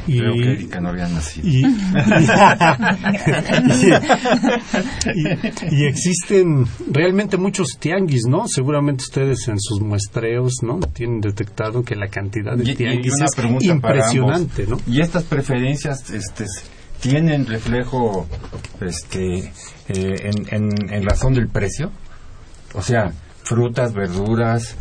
[0.07, 1.49] Y, Creo que Erika no había nacido.
[1.49, 1.65] y,
[5.15, 8.47] y- y existen realmente muchos tianguis, ¿no?
[8.47, 10.79] Seguramente ustedes en sus muestreos, ¿no?
[10.81, 13.25] Tienen detectado que la cantidad de Y- y tianguis una
[13.59, 14.81] es impresionante, ¿no?
[14.87, 16.45] ¿Y estas preferencias este,
[17.01, 18.27] tienen reflejo
[18.81, 19.53] este,
[19.89, 21.91] eh, en, en, en razón del precio?
[22.77, 23.13] o sea,
[23.45, 24.75] frutas, verduras,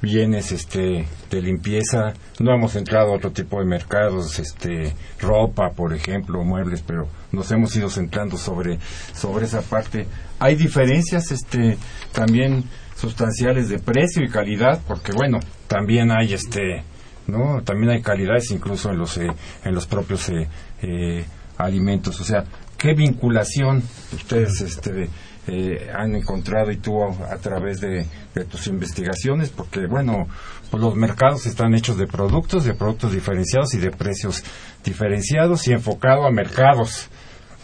[0.00, 5.92] bienes este de limpieza no hemos entrado a otro tipo de mercados este ropa por
[5.92, 8.78] ejemplo muebles pero nos hemos ido centrando sobre
[9.12, 10.06] sobre esa parte
[10.38, 11.78] hay diferencias este
[12.12, 12.62] también
[13.02, 16.84] sustanciales de precio y calidad porque bueno también hay este
[17.26, 19.26] no también hay calidades incluso en los eh,
[19.64, 20.48] en los propios eh,
[20.82, 21.24] eh,
[21.58, 22.20] alimentos.
[22.20, 22.44] O sea
[22.78, 23.82] qué vinculación
[24.14, 25.08] ustedes este
[25.48, 30.28] eh, han encontrado y tú a, a través de, de tus investigaciones porque bueno
[30.70, 34.44] pues los mercados están hechos de productos de productos diferenciados y de precios
[34.84, 37.08] diferenciados y enfocado a mercados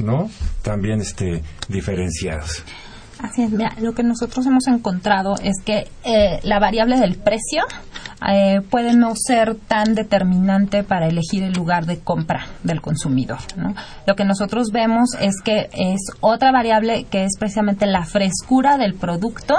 [0.00, 0.28] no
[0.62, 2.64] también este diferenciados
[3.22, 7.62] Así es, mira, lo que nosotros hemos encontrado es que eh, la variable del precio
[8.26, 13.38] eh, puede no ser tan determinante para elegir el lugar de compra del consumidor.
[13.56, 13.74] ¿no?
[14.06, 18.94] Lo que nosotros vemos es que es otra variable que es precisamente la frescura del
[18.94, 19.54] producto,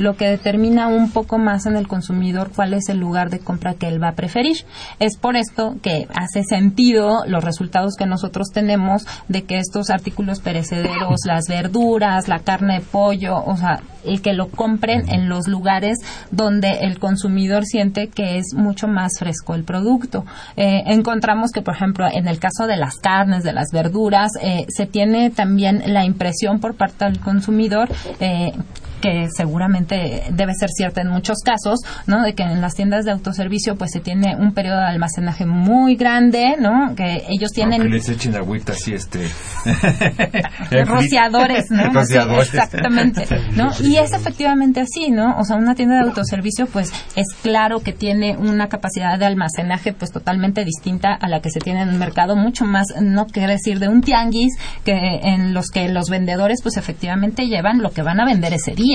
[0.00, 3.74] lo que determina un poco más en el consumidor cuál es el lugar de compra
[3.74, 4.64] que él va a preferir.
[4.98, 10.40] Es por esto que hace sentido los resultados que nosotros tenemos de que estos artículos
[10.40, 15.46] perecederos, las verduras, la carne de pollo, o sea, el que lo compren en los
[15.46, 15.98] lugares
[16.30, 20.24] donde el consumidor siente que es mucho más fresco el producto.
[20.56, 24.64] Eh, encontramos que, por ejemplo, en el caso de las carnes, de las verduras, eh,
[24.68, 28.52] se tiene también la impresión por parte del consumidor eh,
[29.00, 32.22] que seguramente debe ser cierta en muchos casos, ¿no?
[32.22, 35.96] De que en las tiendas de autoservicio pues se tiene un periodo de almacenaje muy
[35.96, 36.94] grande, ¿no?
[36.94, 39.28] Que ellos tienen Aunque les echen agüita así este
[40.84, 41.90] rociadores, ¿no?
[41.92, 42.54] Rociadores.
[42.54, 43.70] Exactamente, ¿no?
[43.80, 45.36] Y es efectivamente así, ¿no?
[45.38, 49.92] O sea, una tienda de autoservicio, pues, es claro que tiene una capacidad de almacenaje,
[49.92, 53.52] pues, totalmente distinta a la que se tiene en un mercado, mucho más, no quiere
[53.52, 54.52] decir de un tianguis,
[54.84, 58.72] que en los que los vendedores, pues, efectivamente llevan lo que van a vender ese
[58.72, 58.89] día,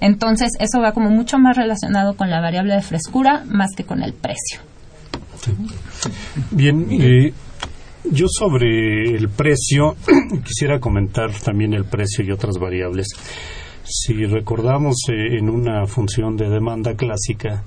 [0.00, 4.02] Entonces, eso va como mucho más relacionado con la variable de frescura, más que con
[4.02, 4.60] el precio.
[6.50, 7.32] Bien, eh,
[8.10, 9.96] yo sobre el precio
[10.44, 13.08] quisiera comentar también el precio y otras variables.
[13.84, 17.62] Si recordamos eh, en una función de demanda clásica,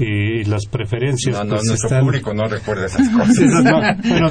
[0.00, 3.62] eh, las preferencias no, no, pues, nuestro están público no recuerda esas cosas Sí, no,
[3.62, 3.80] no,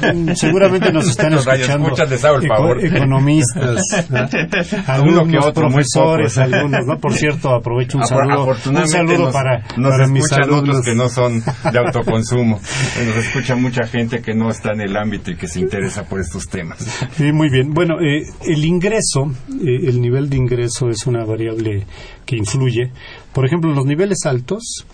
[0.00, 2.84] bueno, seguramente nos están Los escuchando les hago el eco- favor.
[2.84, 4.18] economistas, ¿no?
[4.86, 6.52] Alguno algunos que otro, profesores, pocos.
[6.54, 6.98] algunos, ¿no?
[6.98, 10.60] Por cierto, aprovecho un saludo, un saludo nos, para, nos para mis alumnos.
[10.60, 11.40] otros que no son
[11.72, 12.60] de autoconsumo.
[13.08, 16.20] Nos escucha mucha gente que no está en el ámbito y que se interesa por
[16.20, 16.78] estos temas.
[17.16, 17.72] Sí, muy bien.
[17.72, 21.86] Bueno, eh, el ingreso, eh, el nivel de ingreso es una variable
[22.26, 22.90] que influye.
[23.38, 24.84] Por ejemplo, los niveles altos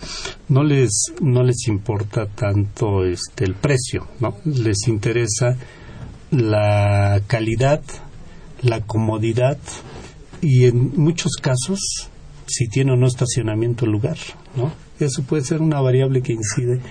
[0.49, 4.37] no les no les importa tanto este el precio, ¿no?
[4.45, 5.57] Les interesa
[6.29, 7.81] la calidad,
[8.61, 9.57] la comodidad
[10.43, 11.79] y en muchos casos
[12.45, 14.17] si tiene o no estacionamiento el lugar,
[14.55, 14.71] ¿no?
[14.99, 16.81] Eso puede ser una variable que incide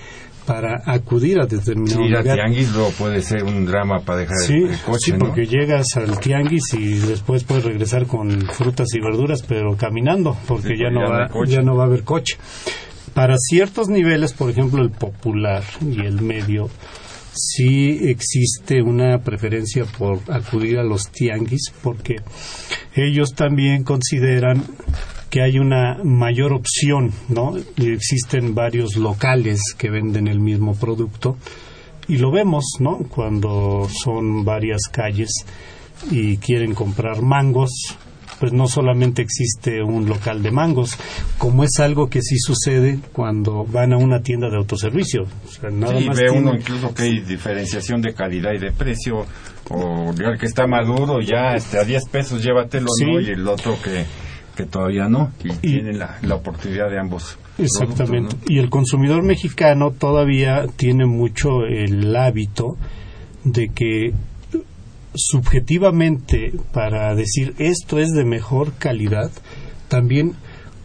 [0.47, 2.37] para acudir a determinado Ir a lugar.
[2.37, 5.19] tianguis luego puede ser un drama para dejar Sí, el, el coche, sí, ¿no?
[5.19, 10.69] porque llegas al tianguis y después puedes regresar con frutas y verduras, pero caminando, porque
[10.69, 12.37] Sí, ya, no no va, ya no va a haber coche.
[13.15, 16.69] Para ciertos niveles, por ejemplo, el popular y el medio,
[17.33, 22.17] sí existe una preferencia por acudir a los tianguis, porque
[22.95, 24.63] ellos también consideran
[25.35, 27.55] que hay una mayor opción, ¿no?
[27.77, 31.37] Existen varios locales que venden el mismo producto
[32.07, 32.99] y lo vemos, ¿no?
[33.09, 35.31] Cuando son varias calles
[36.09, 37.73] y quieren comprar mangos,
[38.39, 40.97] pues no solamente existe un local de mangos,
[41.37, 45.25] como es algo que sí sucede cuando van a una tienda de autoservicio.
[45.25, 48.71] O sea, nada Sí, más ve uno incluso que hay diferenciación de calidad y de
[48.71, 49.27] precio.
[49.69, 53.05] O el que está maduro, ya este, a 10 pesos llévatelo, Sí.
[53.05, 53.19] ¿no?
[53.19, 54.05] Y el otro que,
[54.57, 55.33] que todavía no.
[55.43, 57.39] Y, Y- tiene la, la oportunidad de ambos.
[57.59, 58.37] Exactamente.
[58.49, 62.77] Y el consumidor mexicano todavía tiene mucho el hábito
[63.45, 64.13] de que
[65.15, 69.31] subjetivamente para decir esto es de mejor calidad,
[69.89, 70.33] también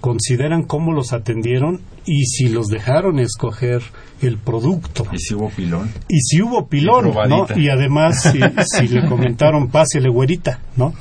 [0.02, 3.82] consideran cómo los atendieron y si los dejaron escoger
[4.22, 5.06] el producto.
[5.12, 5.90] Y si hubo pilón.
[6.08, 7.48] Y si hubo pilón, Y ¿no?
[7.56, 10.94] Y además si, si le comentaron pásele güerita, ¿no?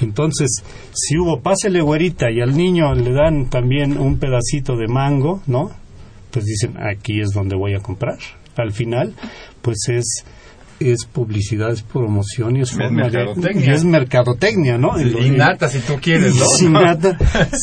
[0.00, 5.42] Entonces, si hubo pásele güerita y al niño le dan también un pedacito de mango,
[5.46, 5.70] ¿no?
[6.30, 8.18] Pues dicen, aquí es donde voy a comprar.
[8.56, 9.14] Al final,
[9.62, 10.24] pues es
[10.80, 13.66] es publicidad, es promoción y es, Es mercadotecnia.
[13.66, 14.98] y es mercadotecnia, ¿no?
[14.98, 16.44] En- Innata, si tú quieres, ¿no?
[16.56, 17.18] sin nada,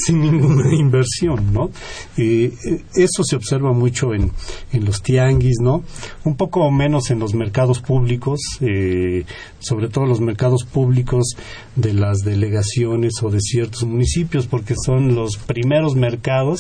[0.06, 1.70] sin ninguna inversión, ¿no?
[2.18, 2.52] Eh,
[2.96, 4.32] eso se observa mucho en,
[4.74, 5.84] en los tianguis, ¿no?
[6.26, 9.24] Un poco menos en los mercados públicos, eh,
[9.60, 11.36] sobre todo los mercados públicos
[11.76, 16.60] de las delegaciones o de ciertos municipios, porque son los primeros mercados.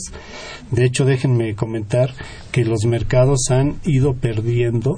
[0.71, 2.13] De hecho, déjenme comentar
[2.51, 4.95] que los mercados han ido perdiendo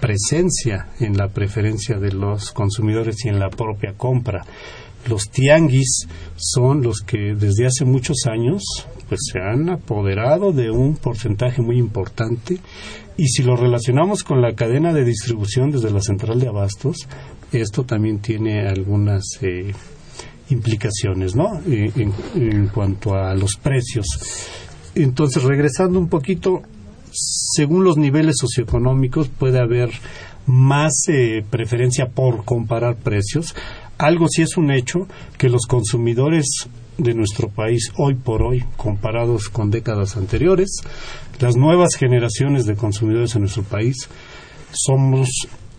[0.00, 4.44] presencia en la preferencia de los consumidores y en la propia compra.
[5.08, 8.62] Los tianguis son los que desde hace muchos años
[9.08, 12.58] pues se han apoderado de un porcentaje muy importante
[13.16, 17.08] y si lo relacionamos con la cadena de distribución desde la central de abastos,
[17.52, 19.72] esto también tiene algunas eh,
[20.50, 21.60] implicaciones, ¿no?
[21.66, 24.06] Eh, en, en cuanto a los precios.
[24.94, 26.62] Entonces, regresando un poquito,
[27.54, 29.90] según los niveles socioeconómicos puede haber
[30.46, 33.54] más eh, preferencia por comparar precios.
[33.98, 36.46] Algo sí es un hecho que los consumidores
[36.96, 40.80] de nuestro país hoy por hoy, comparados con décadas anteriores,
[41.38, 44.08] las nuevas generaciones de consumidores en nuestro país
[44.72, 45.28] somos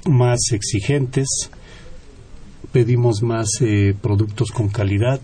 [0.05, 1.27] más exigentes,
[2.71, 5.19] pedimos más eh, productos con calidad,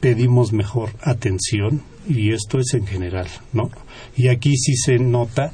[0.00, 3.70] pedimos mejor atención y esto es en general, ¿no?
[4.16, 5.52] Y aquí sí se nota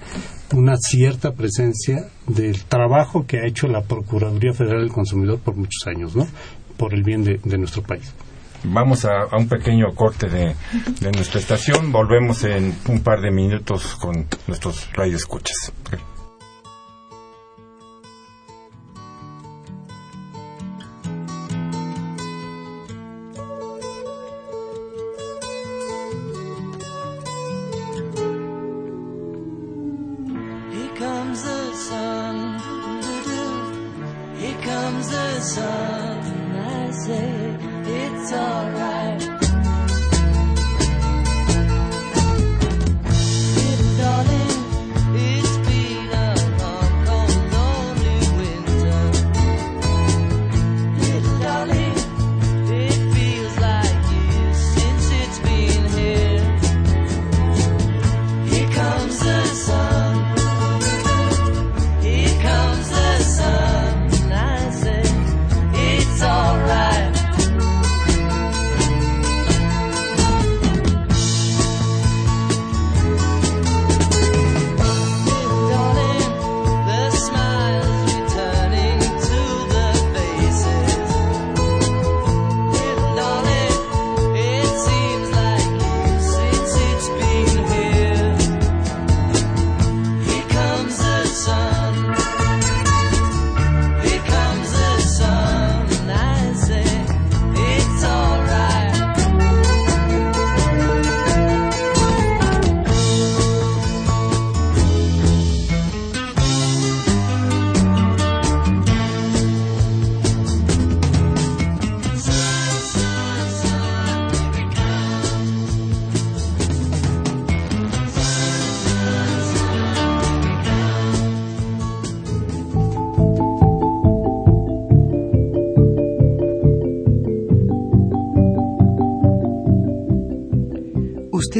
[0.55, 5.87] una cierta presencia del trabajo que ha hecho la Procuraduría Federal del Consumidor por muchos
[5.87, 6.27] años, ¿no?
[6.77, 8.13] Por el bien de, nuestro país.
[8.65, 10.55] Vamos a, un pequeño corte de,
[11.01, 11.93] de nuestra estación.
[11.93, 15.73] Volvemos en un par de minutos con nuestros radioescuchas.
[15.91, 16.14] Here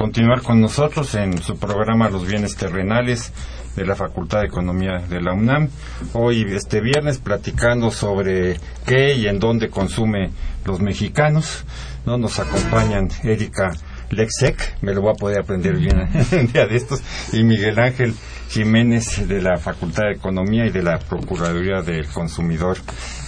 [0.00, 3.34] continuar con nosotros en su programa Los bienes terrenales
[3.76, 5.68] de la Facultad de Economía de la UNAM.
[6.14, 10.30] Hoy, este viernes, platicando sobre qué y en dónde consume
[10.64, 11.66] los mexicanos.
[12.06, 12.16] ¿no?
[12.16, 13.72] Nos acompañan Erika
[14.08, 15.98] Lexec, me lo voy a poder aprender bien
[16.32, 17.02] un día de estos,
[17.34, 18.14] y Miguel Ángel
[18.48, 22.78] Jiménez de la Facultad de Economía y de la Procuraduría del Consumidor.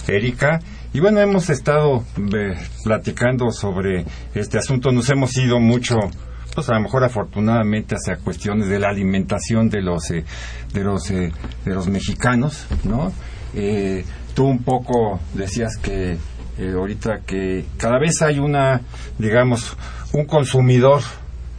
[0.07, 0.59] Erika,
[0.91, 5.99] y bueno, hemos estado eh, platicando sobre este asunto, nos hemos ido mucho
[6.53, 10.23] pues a lo mejor afortunadamente hacia cuestiones de la alimentación de los eh,
[10.73, 11.31] de los eh,
[11.65, 13.11] de los mexicanos no
[13.55, 16.17] Eh, tú un poco decías que
[16.57, 18.81] eh, ahorita que cada vez hay una
[19.19, 19.77] digamos
[20.11, 21.01] un consumidor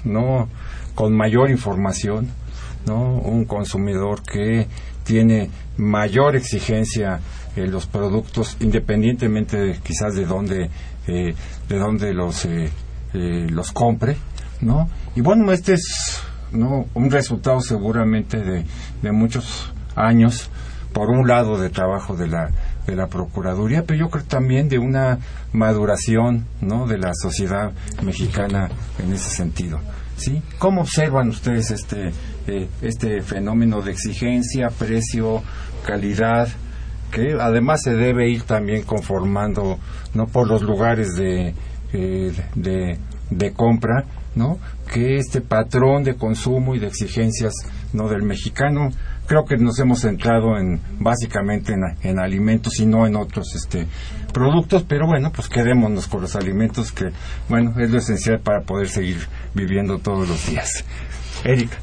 [0.02, 0.48] no
[0.96, 2.30] con mayor información
[2.84, 4.66] no un consumidor que
[5.04, 7.20] tiene mayor exigencia
[7.56, 10.70] eh, los productos, independientemente de, quizás de dónde,
[11.06, 11.34] eh,
[11.68, 12.70] de dónde los, eh,
[13.12, 14.16] los compre,
[14.64, 14.88] ¿no?
[15.14, 16.86] Y bueno, este es ¿no?
[16.94, 18.64] un resultado seguramente de,
[19.02, 20.50] de muchos años,
[20.92, 22.50] por un lado, de trabajo de la,
[22.86, 25.18] de la Procuraduría, pero yo creo también de una
[25.52, 26.86] maduración ¿no?
[26.86, 29.80] de la sociedad mexicana en ese sentido.
[30.16, 30.42] ¿sí?
[30.58, 32.12] ¿Cómo observan ustedes este,
[32.46, 35.42] eh, este fenómeno de exigencia, precio,
[35.84, 36.48] calidad,
[37.10, 39.78] que además se debe ir también conformando
[40.14, 41.54] no por los lugares de,
[41.92, 42.98] eh, de,
[43.30, 44.04] de compra,
[44.34, 44.58] ¿no?
[44.92, 47.52] que este patrón de consumo y de exigencias
[47.92, 48.90] no del mexicano
[49.26, 53.86] creo que nos hemos centrado en básicamente en, en alimentos y no en otros este
[54.32, 57.06] productos pero bueno pues quedémonos con los alimentos que
[57.48, 59.18] bueno es lo esencial para poder seguir
[59.54, 60.84] viviendo todos los días.
[61.44, 61.76] Erika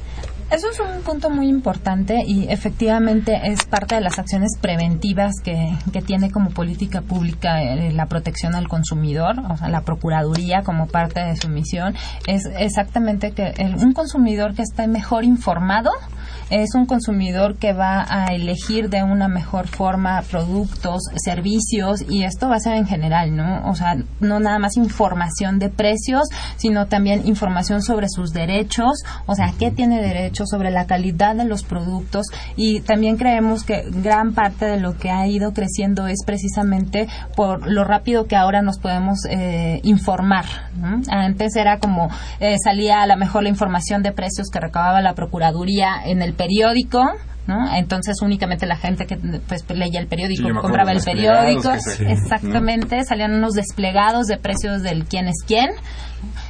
[0.51, 5.71] Eso es un punto muy importante y efectivamente es parte de las acciones preventivas que,
[5.93, 10.87] que tiene como política pública eh, la protección al consumidor, o sea, la Procuraduría como
[10.87, 11.95] parte de su misión,
[12.27, 15.91] es exactamente que el- un consumidor que esté mejor informado
[16.51, 22.49] es un consumidor que va a elegir de una mejor forma productos, servicios y esto
[22.49, 23.69] va a ser en general, ¿no?
[23.69, 26.27] O sea, no nada más información de precios,
[26.57, 31.45] sino también información sobre sus derechos, o sea, qué tiene derecho sobre la calidad de
[31.45, 32.27] los productos
[32.57, 37.65] y también creemos que gran parte de lo que ha ido creciendo es precisamente por
[37.67, 40.45] lo rápido que ahora nos podemos eh, informar.
[41.09, 45.13] Antes era como eh, salía a lo mejor la información de precios que recababa la
[45.13, 46.99] Procuraduría en el periódico.
[47.51, 47.75] ¿No?
[47.75, 53.03] Entonces únicamente la gente que pues leía el periódico Sí, compraba el periódico, se- exactamente,
[53.03, 55.69] salían unos desplegados de precios del quién es quién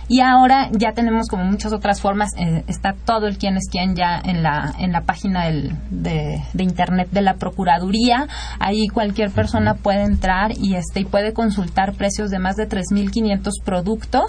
[0.10, 3.96] y ahora ya tenemos como muchas otras formas eh, está todo el quién es quién
[3.96, 8.28] ya en la en la página del- de, de internet de la procuraduría
[8.60, 13.52] ahí cualquier persona puede entrar y este y puede consultar precios de más de 3.500
[13.64, 14.26] productos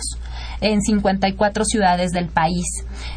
[0.60, 2.64] en 54 ciudades del país.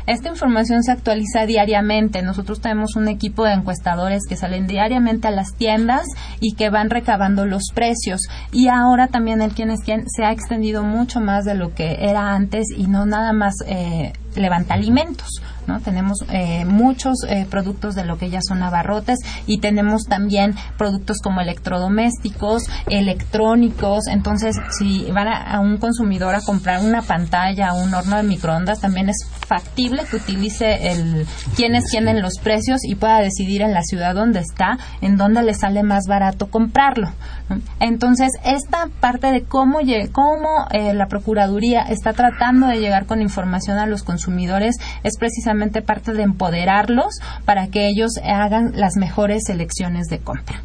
[0.07, 2.23] Esta información se actualiza diariamente.
[2.23, 6.05] Nosotros tenemos un equipo de encuestadores que salen diariamente a las tiendas
[6.39, 8.21] y que van recabando los precios.
[8.51, 11.97] Y ahora también el quién es quién se ha extendido mucho más de lo que
[11.99, 15.41] era antes y no nada más eh, levanta alimentos.
[15.67, 15.79] ¿No?
[15.79, 21.19] Tenemos eh, muchos eh, productos de lo que ya son abarrotes y tenemos también productos
[21.21, 24.07] como electrodomésticos, electrónicos.
[24.07, 28.81] Entonces, si van a, a un consumidor a comprar una pantalla, un horno de microondas,
[28.81, 33.61] también es factible que utilice el quién es quién en los precios y pueda decidir
[33.61, 37.11] en la ciudad donde está, en dónde le sale más barato comprarlo.
[37.49, 37.59] ¿no?
[37.79, 39.79] Entonces, esta parte de cómo,
[40.11, 45.54] cómo eh, la Procuraduría está tratando de llegar con información a los consumidores es precisamente
[45.81, 50.61] parte de empoderarlos para que ellos hagan las mejores elecciones de compra.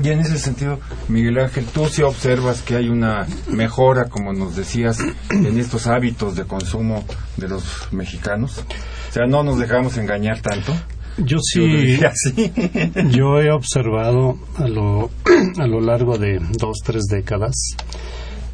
[0.00, 0.78] Y en ese sentido,
[1.08, 4.98] Miguel Ángel, tú sí observas que hay una mejora, como nos decías,
[5.30, 7.04] en estos hábitos de consumo
[7.36, 8.64] de los mexicanos.
[9.08, 10.72] O sea, no nos dejamos engañar tanto.
[11.18, 11.98] Yo sí,
[13.10, 15.10] yo he observado a lo,
[15.58, 17.56] a lo largo de dos, tres décadas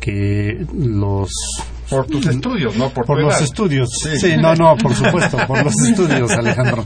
[0.01, 1.31] que los
[1.89, 3.43] Por tus estudios, no por, por los edad.
[3.43, 3.89] estudios.
[4.03, 4.19] Sí.
[4.19, 4.37] Sí.
[4.37, 6.85] no, no, por supuesto, por los estudios, Alejandro.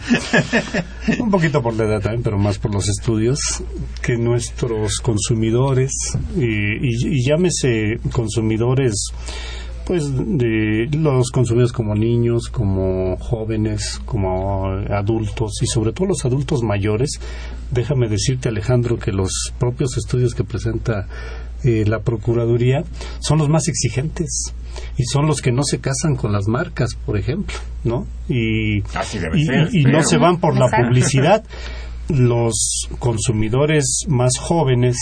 [1.20, 3.38] Un poquito por la edad también, pero más por los estudios,
[4.02, 5.90] que nuestros consumidores,
[6.36, 8.92] y, y- y llámese consumidores,
[9.86, 16.62] pues de los consumidores como niños, como jóvenes, como adultos y sobre todo los adultos
[16.62, 17.18] mayores,
[17.72, 21.08] déjame decirte Alejandro que los propios estudios que presenta
[21.64, 22.84] eh, la Procuraduría
[23.20, 24.54] son los más exigentes
[24.96, 28.06] y son los que no se casan con las marcas, por ejemplo, ¿no?
[28.28, 31.44] Y, Así debe y- ser, y- y no se van por la publicidad.
[32.08, 34.96] Los consumidores más jóvenes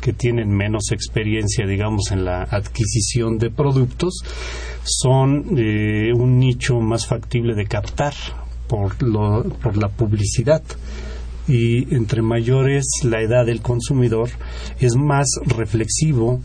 [0.00, 4.22] que tienen menos experiencia, digamos, en la adquisición de productos,
[4.84, 8.14] son eh, un nicho más factible de captar
[8.66, 10.62] por, lo, por la publicidad
[11.48, 14.30] y entre mayores la edad del consumidor
[14.78, 16.40] es más reflexivo,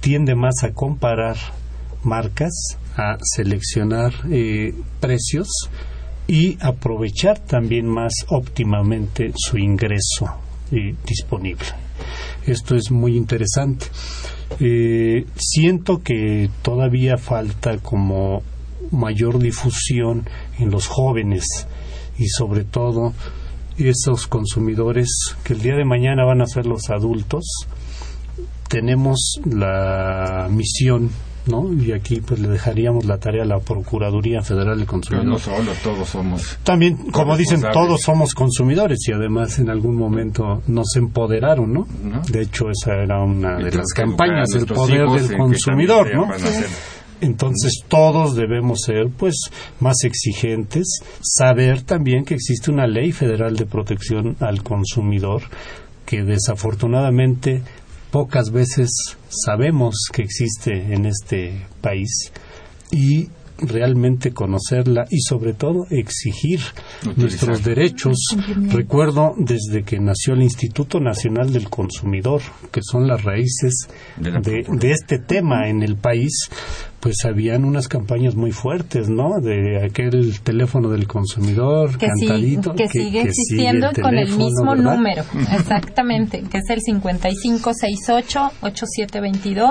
[0.00, 1.36] tiende más a comparar
[2.02, 5.48] marcas, a seleccionar eh, precios
[6.26, 10.26] y aprovechar también más óptimamente su ingreso
[10.72, 11.66] eh, disponible.
[12.46, 13.86] Esto es muy interesante.
[14.60, 18.42] Eh, siento que todavía falta como
[18.90, 20.26] mayor difusión
[20.58, 21.44] en los jóvenes
[22.18, 23.12] y sobre todo
[23.76, 25.08] esos consumidores
[25.44, 27.44] que el día de mañana van a ser los adultos.
[28.68, 31.10] Tenemos la misión
[31.48, 31.72] ¿no?
[31.72, 35.26] Y aquí pues le dejaríamos la tarea a la Procuraduría Federal de Pero Consumidor.
[35.26, 36.58] no solo, todos somos.
[36.62, 41.86] También, como dicen, todos somos consumidores y además en algún momento nos empoderaron, ¿no?
[42.02, 42.22] ¿No?
[42.30, 46.28] De hecho, esa era una de las campañas, el poder del consumidor, ¿no?
[47.20, 49.34] Entonces todos debemos ser pues
[49.80, 55.42] más exigentes, saber también que existe una ley federal de protección al consumidor
[56.06, 57.62] que desafortunadamente
[58.10, 58.90] pocas veces
[59.28, 62.32] sabemos que existe en este país.
[62.90, 63.28] Y
[63.58, 66.60] realmente conocerla y sobre todo exigir
[67.16, 68.16] nuestros derechos.
[68.70, 72.40] Recuerdo desde que nació el Instituto Nacional del Consumidor,
[72.70, 74.88] que son las raíces De la de, Procuraduría.
[74.88, 76.32] de este tema en el país,
[77.00, 79.40] pues habían unas campañas muy fuertes, ¿no?
[79.40, 84.28] De aquel teléfono del consumidor, que, sí- cantadito, que sigue que existiendo sigue con el
[84.36, 84.94] mismo ¿verdad?
[84.96, 89.70] número, exactamente, que es el 5568-8722.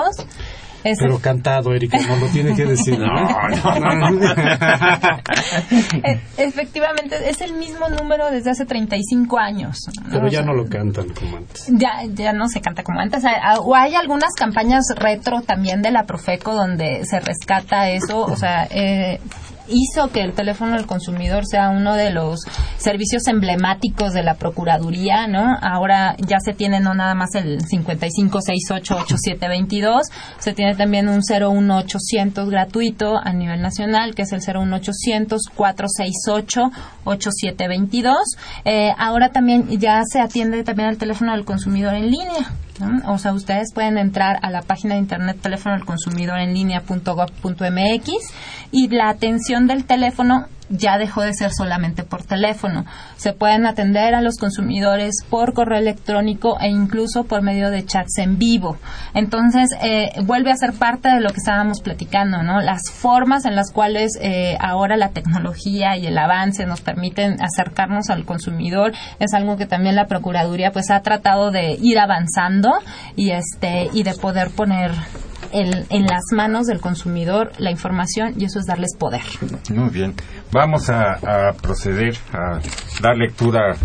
[0.82, 2.98] Pero cantado, Erika, no lo tiene que decir.
[3.08, 3.08] ¿no?
[6.04, 9.78] e- efectivamente, es el mismo número desde hace 35 años.
[10.10, 11.66] Pero O ya sea, no lo cantan como antes.
[11.68, 13.22] ya, ya no se canta como antes.
[13.60, 18.20] O hay algunas campañas retro también de la Profeco donde se rescata eso.
[18.20, 19.20] O sea, eh,
[19.68, 22.40] hizo que el teléfono del consumidor sea uno de los
[22.76, 25.56] servicios emblemáticos de la Procuraduría, ¿no?
[25.60, 30.02] Ahora ya se tiene no nada más el 55688722,
[30.38, 36.70] se tiene también un 01800 gratuito a nivel nacional, que es el 01800 468
[37.04, 38.16] 8722.
[38.64, 42.52] Eh, ahora también ya se atiende también al teléfono del consumidor en línea.
[43.06, 48.10] O sea, ustedes pueden entrar a la página de internet teléfono del consumidor en línea.gov.mx
[48.70, 52.84] y la atención del teléfono ya dejó de ser solamente por teléfono.
[53.16, 58.18] Se pueden atender a los consumidores por correo electrónico e incluso por medio de chats
[58.18, 58.76] en vivo.
[59.14, 62.60] Entonces, eh, vuelve a ser parte de lo que estábamos platicando, ¿no?
[62.60, 68.10] Las formas en las cuales eh, ahora la tecnología y el avance nos permiten acercarnos
[68.10, 72.70] al consumidor es algo que también la Procuraduría pues ha tratado de ir avanzando
[73.16, 74.92] y este y de poder poner
[75.52, 79.22] el- en las manos del consumidor la información y eso es darles poder.
[79.70, 80.14] Muy bien.
[80.52, 82.58] Vamos a, a proceder a
[83.02, 83.76] dar lectura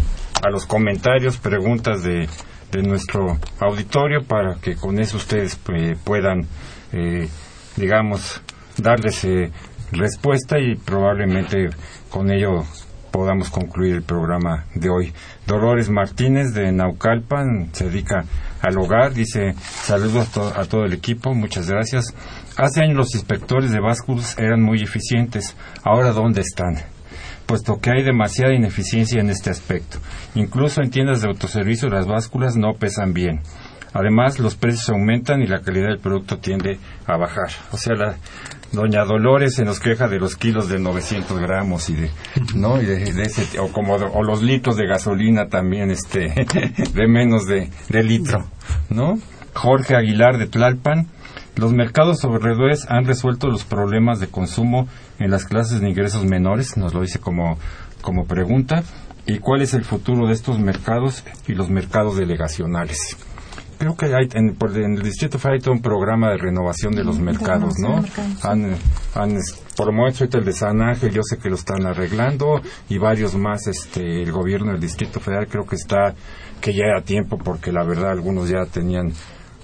[0.43, 2.27] a los comentarios, preguntas de,
[2.71, 6.45] de nuestro auditorio para que con eso ustedes eh, puedan,
[6.91, 7.27] eh,
[7.77, 8.41] digamos,
[8.77, 9.51] darles eh,
[9.91, 11.69] respuesta y probablemente
[12.09, 12.63] con ello
[13.13, 15.13] podamos concluir el programa de hoy.
[15.45, 18.25] Dolores Martínez de Naucalpan se dedica
[18.59, 22.13] al hogar, dice saludos a, to- a todo el equipo, muchas gracias.
[22.57, 26.75] Hace años los inspectores de básculos eran muy eficientes, ahora ¿dónde están?
[27.45, 29.99] Puesto que hay demasiada ineficiencia en este aspecto.
[30.33, 33.41] Incluso en tiendas de autoservicio las básculas no pesan bien.
[33.93, 37.49] Además, los precios aumentan y la calidad del producto tiende a bajar.
[37.71, 38.15] O sea, la
[38.73, 42.11] doña Dolores se nos queja de los kilos de 900 gramos y de,
[42.55, 42.81] ¿no?
[42.81, 46.33] Y de, ese, o como, o los litros de gasolina también, este,
[46.93, 48.45] de menos de, de litro,
[48.89, 49.19] ¿no?
[49.53, 51.07] Jorge Aguilar de Tlalpan.
[51.55, 54.87] Los mercados alrededores han resuelto los problemas de consumo
[55.19, 57.59] en las clases de ingresos menores, nos lo dice como,
[58.01, 58.83] como pregunta.
[59.27, 63.17] ¿Y cuál es el futuro de estos mercados y los mercados delegacionales?
[63.83, 66.93] Creo que hay, en, por- en el Distrito Federal hay todo un programa de renovación
[66.95, 68.01] de los mercados, ¿no?
[68.01, 68.45] mercados.
[68.45, 68.75] Han,
[69.13, 69.37] han,
[69.75, 73.35] por menos ahorita el de San Ángel, yo sé que lo están arreglando y varios
[73.35, 76.15] más, este, el gobierno del Distrito Federal creo que está,
[76.61, 79.11] que ya era tiempo porque la verdad algunos ya tenían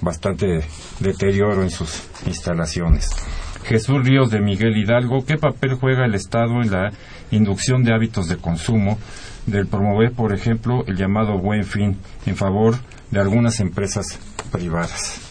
[0.02, 0.64] bastante
[1.00, 3.10] deterioro en sus instalaciones.
[3.64, 6.92] Jesús Ríos de Miguel Hidalgo, ¿qué papel juega el Estado en la
[7.32, 8.98] inducción de hábitos de consumo,
[9.46, 12.76] del promover, por ejemplo, el llamado buen fin en favor
[13.12, 14.20] de algunas empresas
[14.52, 15.22] privadas?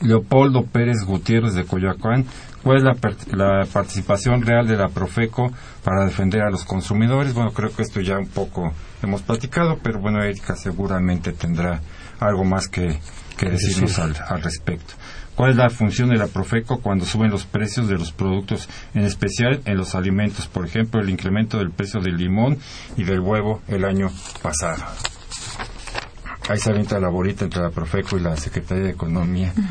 [0.00, 2.26] Leopoldo Pérez Gutiérrez de Coyoacán,
[2.62, 2.96] ¿cuál es la,
[3.36, 5.52] la participación real de la Profeco
[5.84, 7.34] para defender a los consumidores?
[7.34, 8.72] Bueno, creo que esto ya un poco
[9.02, 11.80] hemos platicado, pero bueno, Erika seguramente tendrá
[12.18, 12.98] algo más que,
[13.36, 14.94] que decirnos al, al respecto.
[15.34, 19.04] ¿Cuál es la función de la Profeco cuando suben los precios de los productos, en
[19.04, 20.46] especial en los alimentos?
[20.46, 22.58] Por ejemplo, el incremento del precio del limón
[22.96, 24.10] y del huevo el año
[24.42, 24.84] pasado.
[26.48, 29.54] Ahí se avienta la bolita entre la Profeco y la Secretaría de Economía.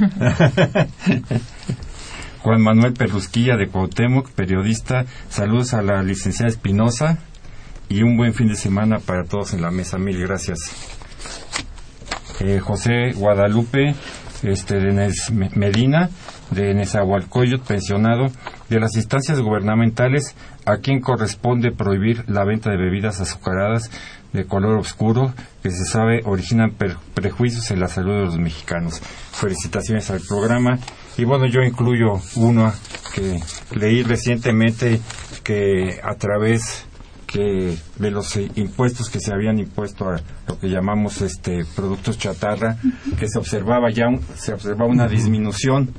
[2.40, 5.06] Juan Manuel Perrusquilla de Cuauhtémoc, periodista.
[5.30, 7.20] Saludos a la licenciada Espinosa
[7.88, 10.00] y un buen fin de semana para todos en la mesa.
[10.00, 10.58] Mil gracias.
[12.40, 13.94] Eh, José Guadalupe
[14.44, 15.12] este, de
[15.56, 16.10] Medina,
[16.52, 18.28] de Nezahualcóyotl, pensionado,
[18.70, 20.36] de las instancias gubernamentales,
[20.66, 23.90] ¿a quién corresponde prohibir la venta de bebidas azucaradas
[24.34, 26.76] de color oscuro que se sabe originan
[27.14, 29.02] prejuicios en la salud de los mexicanos.
[29.32, 30.80] Felicitaciones al programa
[31.18, 32.72] y bueno, yo incluyo uno
[33.14, 33.40] que
[33.76, 35.02] leí recientemente
[35.44, 36.86] que a través
[37.32, 42.18] que de los eh, impuestos que se habían impuesto a lo que llamamos este productos
[42.18, 42.78] chatarra
[43.18, 45.94] que se observaba ya un- se observaba una disminución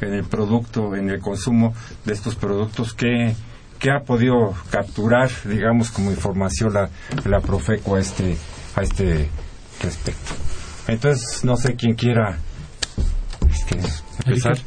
[0.00, 1.72] en el producto en el consumo
[2.04, 3.34] de estos productos que
[3.78, 6.90] que ha podido capturar digamos como información la
[7.24, 8.36] la Profeco a este
[8.76, 9.28] a este
[9.82, 10.32] respecto.
[10.88, 12.38] Entonces no sé quién quiera
[13.50, 13.78] este,
[14.26, 14.58] empezar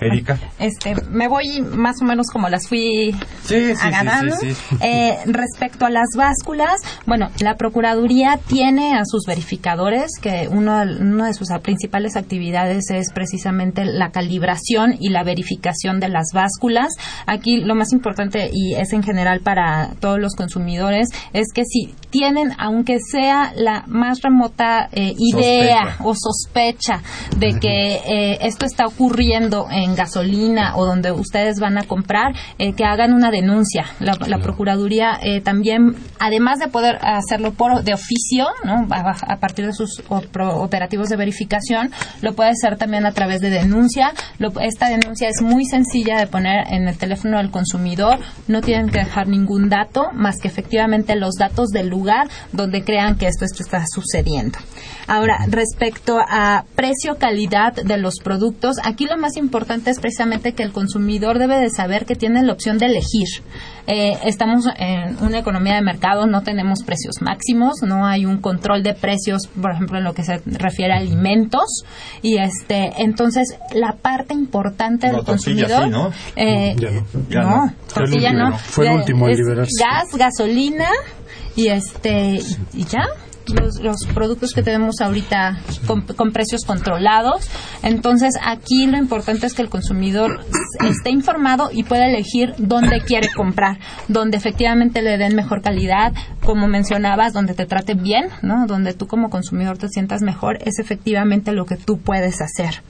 [0.00, 4.36] Erika Este, me voy más o menos como las fui sí, sí, agarrando.
[4.80, 11.26] Eh, respecto a las básculas, bueno, la Procuraduría tiene a sus verificadores que uno, una
[11.26, 16.92] de sus principales actividades es precisamente la calibración y la verificación de las básculas.
[17.26, 21.94] Aquí lo más importante, y es en general para todos los consumidores, es que si
[22.10, 26.04] tienen, aunque sea la más remota eh, idea Sospecha.
[26.04, 27.02] o sospecha
[27.36, 32.72] de que eh, esto está ocurriendo en gasolina o donde ustedes van a comprar, eh,
[32.74, 33.86] que hagan una denuncia.
[34.00, 38.86] La, la Procuraduría eh, también, además de poder hacerlo por de oficio, ¿no?
[38.90, 41.90] a, a partir de sus operativos de verificación,
[42.22, 44.12] lo puede hacer también a través de denuncia.
[44.38, 48.18] Lo- esta denuncia es muy sencilla de poner en el teléfono del consumidor.
[48.48, 53.16] No tienen que dejar ningún dato, más que efectivamente los datos del lugar donde crean
[53.16, 54.58] que esto, esto está sucediendo.
[55.06, 60.72] Ahora, respecto a precio-calidad de los productos, aquí lo más importante es precisamente que el
[60.72, 63.26] consumidor debe de saber que tiene la opción de elegir.
[63.86, 68.82] Eh, estamos en una economía de mercado, no tenemos precios máximos, no hay un control
[68.82, 71.84] de precios, por ejemplo, en lo que se refiere a alimentos.
[72.22, 75.84] Y este, entonces, la parte importante No, del tortilla consumidor.
[75.84, 76.12] sí, ¿no?
[76.36, 77.04] eh, Ya no.
[77.30, 77.72] Ya no, no.
[77.86, 78.58] Fue el tortilla último, no.
[78.58, 79.70] fue el último en liberarse.
[79.82, 80.88] Gas, gasolina
[81.56, 82.40] y este
[82.74, 83.04] y ya
[83.50, 87.48] los, productos que tenemos ahorita con, precios controlados.
[87.82, 90.44] Entonces, aquí lo importante es que el consumidor
[90.88, 93.78] esté informado y pueda elegir dónde quiere comprar,
[94.08, 96.12] donde efectivamente le den mejor calidad,
[96.44, 98.66] como mencionabas, donde te traten bien, ¿no?
[98.66, 102.82] Donde tú como consumidor te sientas mejor, es efectivamente lo que tú puedes hacer.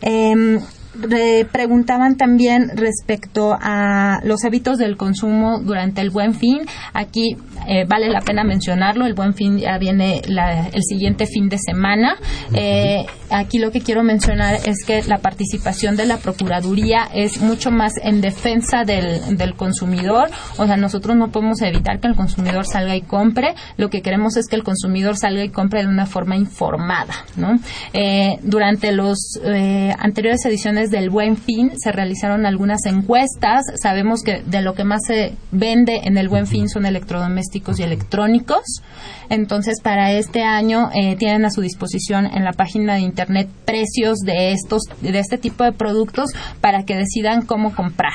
[0.00, 0.60] Em,
[1.00, 6.60] re- preguntaban también respecto a los hábitos del consumo durante el buen fin.
[6.92, 7.36] Aquí
[7.66, 9.06] eh, vale la pena mencionarlo.
[9.06, 12.16] El buen fin ya viene la- el siguiente fin de semana.
[12.52, 17.70] Eh, aquí lo que quiero mencionar es que la participación de la Procuraduría es mucho
[17.70, 20.30] más en defensa del, del consumidor.
[20.58, 23.54] O sea, nosotros no podemos evitar que el consumidor salga y compre.
[23.76, 27.14] Lo que queremos es que el consumidor salga y compre de una forma informada.
[27.36, 27.58] ¿no?
[27.92, 33.64] Eh, durante los eh, anteriores ediciones del Buen Fin se realizaron algunas encuestas.
[33.82, 37.82] Sabemos que de lo que más se vende en el Buen Fin son electrodomésticos y
[37.82, 38.82] electrónicos.
[39.30, 44.18] Entonces, para este año eh, tienen a su disposición en la página de internet precios
[44.18, 46.30] de estos de este tipo de productos
[46.60, 48.14] para que decidan cómo comprar.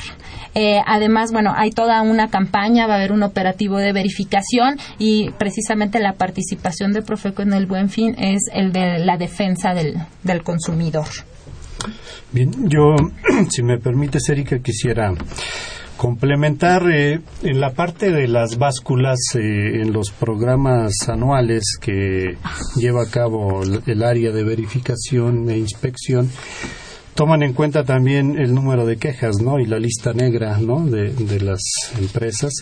[0.55, 5.31] Eh, además, bueno, hay toda una campaña, va a haber un operativo de verificación y
[5.31, 9.95] precisamente la participación de Profeco en el Buen Fin es el de la defensa del,
[10.23, 11.07] del consumidor.
[12.31, 12.95] Bien, yo,
[13.49, 15.13] si me permites, Erika, quisiera
[15.97, 22.37] complementar eh, en la parte de las básculas eh, en los programas anuales que
[22.77, 26.29] lleva a cabo el, el área de verificación e inspección
[27.15, 29.59] toman en cuenta también el número de quejas ¿no?
[29.59, 30.85] y la lista negra ¿no?
[30.85, 31.61] de, las
[31.99, 32.53] empresas.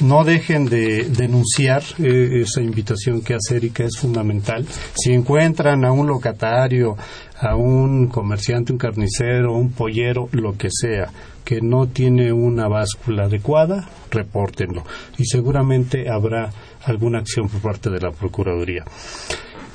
[0.00, 4.66] No dejen de denunciar, eh, esa invitación que hace Erika es fundamental.
[4.94, 6.96] Si encuentran a un locatario,
[7.40, 11.10] a un comerciante, un carnicero, un pollero, lo que sea,
[11.44, 14.82] que no tiene una báscula adecuada, repórtenlo.
[15.16, 16.50] Y seguramente habrá
[16.84, 18.84] alguna acción por parte de la Procuraduría.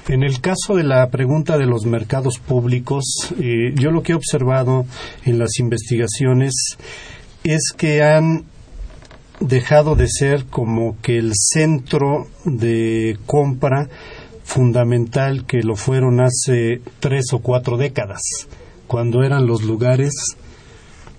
[0.07, 3.05] En el caso de la pregunta de los mercados públicos,
[3.39, 4.85] eh, yo lo que he observado
[5.25, 6.53] en las investigaciones
[7.43, 8.45] es que han
[9.39, 13.89] dejado de ser como que el centro de compra
[14.43, 18.21] fundamental que lo fueron hace tres o cuatro décadas,
[18.87, 20.35] cuando eran los lugares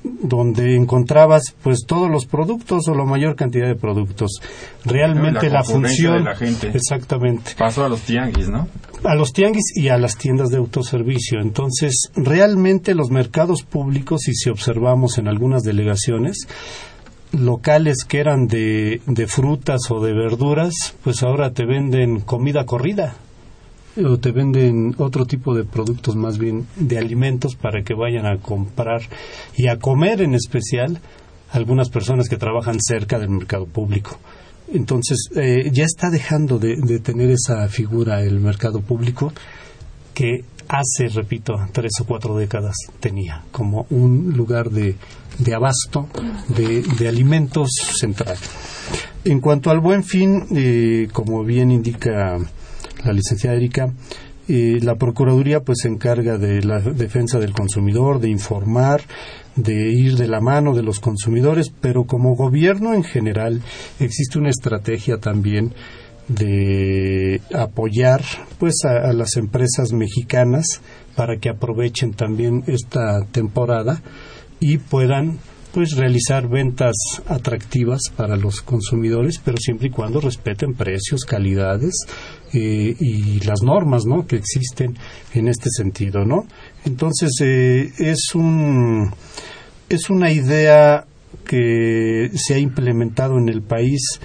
[0.04, 4.40] donde encontrabas pues todos los productos o la mayor cantidad de productos.
[4.84, 6.70] Realmente La función de la gente.
[6.74, 8.68] exactamente Pasó a los tianguis, ¿no?
[9.04, 11.40] a los tianguis y a las tiendas de autoservicio.
[11.40, 16.46] Entonces, realmente los mercados públicos, y si observamos en algunas delegaciones,
[17.32, 23.16] locales que eran de, de frutas o de verduras, pues ahora te venden comida corrida
[23.96, 28.38] o te venden otro tipo de productos más bien de alimentos para que vayan a
[28.38, 29.02] comprar
[29.56, 31.00] y a comer en especial
[31.50, 34.18] algunas personas que trabajan cerca del mercado público.
[34.72, 39.32] Entonces, eh, ya está dejando de, de tener esa figura el mercado público
[40.14, 44.96] que hace, repito, tres o cuatro décadas tenía como un lugar de,
[45.38, 46.08] de abasto
[46.48, 48.36] de, de alimentos central.
[49.24, 52.38] En cuanto al buen fin, eh, como bien indica
[53.04, 53.92] la licenciada Erika,
[54.48, 59.02] eh, la Procuraduría pues se encarga de la defensa del consumidor, de informar,
[59.54, 63.62] de ir de la mano de los consumidores, pero como gobierno en general
[64.00, 65.72] existe una estrategia también
[66.28, 68.22] de apoyar
[68.58, 70.80] pues a, a las empresas mexicanas
[71.14, 74.02] para que aprovechen también esta temporada
[74.58, 75.38] y puedan
[75.72, 76.94] pues realizar ventas
[77.26, 81.94] atractivas para los consumidores, pero siempre y cuando respeten precios, calidades
[82.52, 84.26] eh, y las normas, ¿no?
[84.26, 84.96] Que existen
[85.32, 86.46] en este sentido, ¿no?
[86.84, 89.10] Entonces eh, es un
[89.88, 91.06] es una idea
[91.46, 94.20] que se ha implementado en el país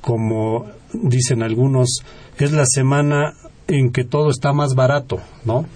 [0.00, 2.02] como dicen algunos
[2.38, 3.34] es la semana
[3.68, 5.66] en que todo está más barato, ¿no?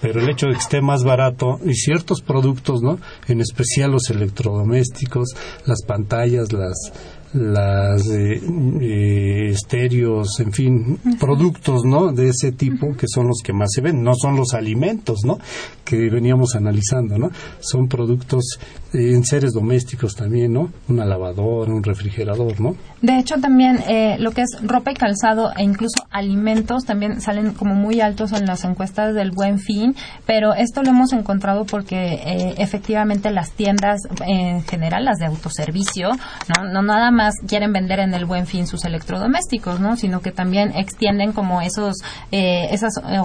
[0.00, 2.98] Pero el hecho de que esté más barato y ciertos productos, ¿no?
[3.26, 5.34] En especial los electrodomésticos,
[5.66, 6.92] las pantallas, las
[7.32, 8.40] las eh,
[8.80, 12.12] eh, estéreos, en fin, productos, ¿no?
[12.12, 15.38] De ese tipo que son los que más se ven, no son los alimentos, ¿no?
[15.84, 17.30] Que veníamos analizando, ¿no?
[17.60, 18.58] Son productos
[18.92, 20.70] en seres domésticos también, ¿no?
[20.88, 22.74] Una lavadora, un refrigerador, ¿no?
[23.02, 27.52] De hecho, también eh, lo que es ropa y calzado e incluso alimentos también salen
[27.52, 29.94] como muy altos en las encuestas del Buen Fin,
[30.26, 36.10] pero esto lo hemos encontrado porque eh, efectivamente las tiendas en general, las de autoservicio,
[36.56, 36.64] ¿no?
[36.72, 39.96] no nada más quieren vender en el Buen Fin sus electrodomésticos, ¿no?
[39.96, 41.96] Sino que también extienden como esos
[42.32, 43.20] eh, esas ofertas,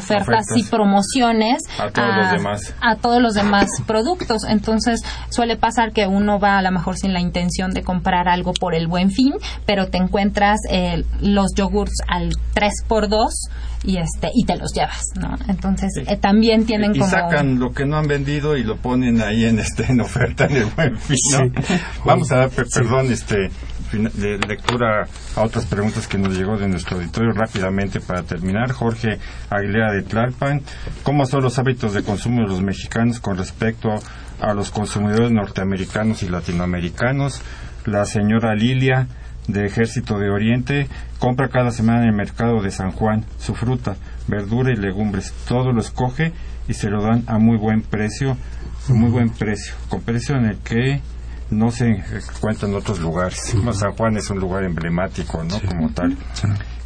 [0.46, 0.46] Ofertas.
[0.58, 2.76] y promociones A todos los demás.
[2.82, 4.44] a todos los demás productos.
[4.48, 8.54] Entonces suele pasar que uno va a lo mejor sin la intención de comprar algo
[8.54, 9.34] por el buen fin,
[9.66, 13.28] pero te encuentras eh, los yogurts al 3x2
[13.86, 15.36] y este y te los llevas, ¿no?
[15.50, 19.22] Entonces eh, también tienen y como sacan lo que no han vendido y lo ponen
[19.22, 21.62] ahí en este en oferta en el buen fin ¿no?
[21.64, 21.74] Sí.
[22.06, 23.50] vamos a dar pe- perdón este
[23.92, 29.20] de lectura a otras preguntas que nos llegó de nuestro auditorio rápidamente para terminar Jorge
[29.50, 30.62] Aguilera de Tlalpan
[31.04, 33.90] cómo son los hábitos de consumo de los mexicanos con respecto
[34.40, 37.42] a los consumidores norteamericanos y latinoamericanos
[37.86, 39.08] la señora Lilia
[39.48, 40.88] de Ejército de Oriente
[41.20, 43.96] compra cada semana en el mercado de San Juan su fruta,
[44.28, 45.34] verdura y legumbres.
[45.48, 46.32] Todo lo escoge
[46.68, 48.38] y se lo dan a muy buen precio,
[48.88, 51.02] muy buen precio, con precio en el que
[51.50, 53.54] no se encuentra en otros lugares.
[53.74, 55.60] San Juan es un lugar emblemático, ¿no?
[55.60, 56.18] Como tal.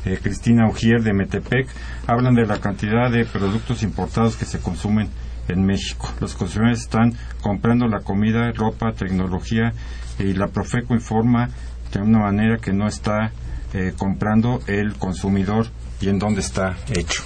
[0.06, 1.68] Eh, Cristina Ujier de Metepec
[2.08, 5.10] hablan de la cantidad de productos importados que se consumen
[5.48, 6.12] en México.
[6.20, 9.74] Los consumidores están comprando la comida, ropa, tecnología
[10.20, 11.50] y la Profeco informa
[11.92, 13.32] de una manera que no está
[13.74, 15.68] eh, comprando el consumidor
[16.02, 17.24] y en dónde está hecho.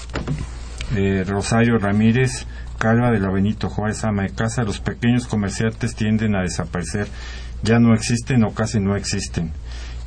[0.96, 2.46] Eh, Rosario Ramírez,
[2.78, 7.08] Calva de la Benito Juárez, ama de casa, los pequeños comerciantes tienden a desaparecer,
[7.64, 9.52] ya no existen o casi no existen.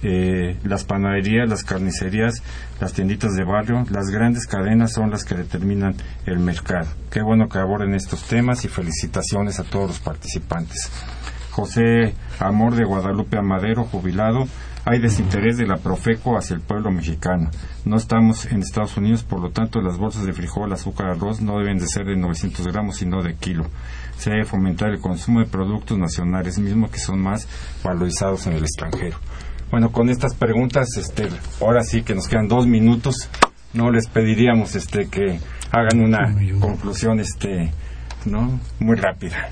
[0.06, 2.42] Eh, las panaderías, las carnicerías,
[2.78, 5.96] las tienditas de barrio, las grandes cadenas son las que determinan
[6.26, 6.88] el mercado.
[7.10, 10.90] Qué bueno que aborden estos temas y felicitaciones a todos los participantes.
[11.52, 14.46] José Amor de Guadalupe Amadero, jubilado,
[14.84, 17.48] hay desinterés de la Profeco hacia el pueblo mexicano.
[17.86, 21.58] No estamos en Estados Unidos, por lo tanto las bolsas de frijol, azúcar, arroz no
[21.58, 23.64] deben de ser de 900 gramos, sino de kilo.
[24.18, 27.48] Se debe fomentar el consumo de productos nacionales, mismo que son más
[27.82, 29.16] valorizados en el extranjero.
[29.74, 31.28] Bueno, con estas preguntas, este,
[31.60, 33.28] ahora sí que nos quedan dos minutos,
[33.72, 35.40] no les pediríamos este que
[35.72, 37.72] hagan una conclusión, este,
[38.24, 39.48] no, muy rápida.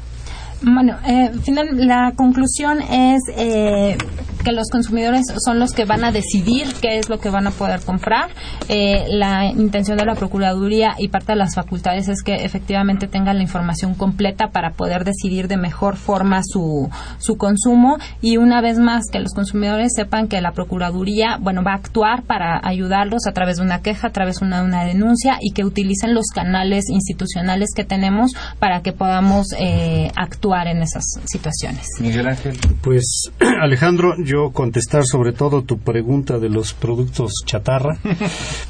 [0.64, 3.96] Bueno, eh, final, la conclusión es eh,
[4.44, 7.50] que los consumidores son los que van a decidir qué es lo que van a
[7.50, 8.30] poder comprar.
[8.68, 13.36] Eh, la intención de la Procuraduría y parte de las facultades es que efectivamente tengan
[13.36, 18.78] la información completa para poder decidir de mejor forma su, su consumo y una vez
[18.78, 23.32] más que los consumidores sepan que la Procuraduría bueno va a actuar para ayudarlos a
[23.32, 26.84] través de una queja, a través de una, una denuncia y que utilicen los canales
[26.88, 30.10] institucionales que tenemos para que podamos eh,
[30.52, 31.86] actuar en esas situaciones.
[32.00, 32.56] Miguel Ángel.
[32.82, 33.30] Pues
[33.60, 37.98] Alejandro, yo contestar sobre todo tu pregunta de los productos chatarra.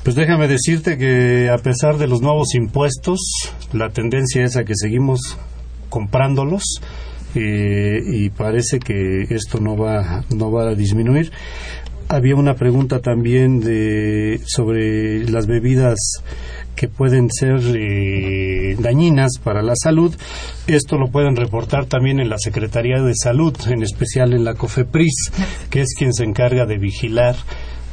[0.03, 3.21] Pues déjame decirte que a pesar de los nuevos impuestos,
[3.73, 5.39] la tendencia es a que seguimos
[5.91, 6.81] comprándolos
[7.37, 11.31] eh, y parece que esto no va no va a disminuir.
[12.09, 15.99] Había una pregunta también de sobre las bebidas
[16.75, 20.15] que pueden ser eh, dañinas para la salud.
[20.67, 25.33] Esto lo pueden reportar también en la Secretaría de Salud, en especial en la COFEPRIS,
[25.71, 27.37] que es quien se encarga de vigilar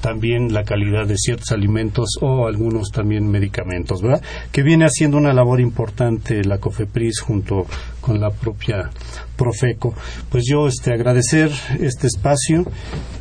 [0.02, 4.22] también la calidad de ciertos alimentos o algunos también medicamentos, ¿verdad?
[4.52, 7.66] Que viene haciendo una labor importante la COFEPRIS junto
[8.02, 8.90] con la propia
[9.40, 9.94] Profeco.
[10.30, 12.66] Pues yo este agradecer este espacio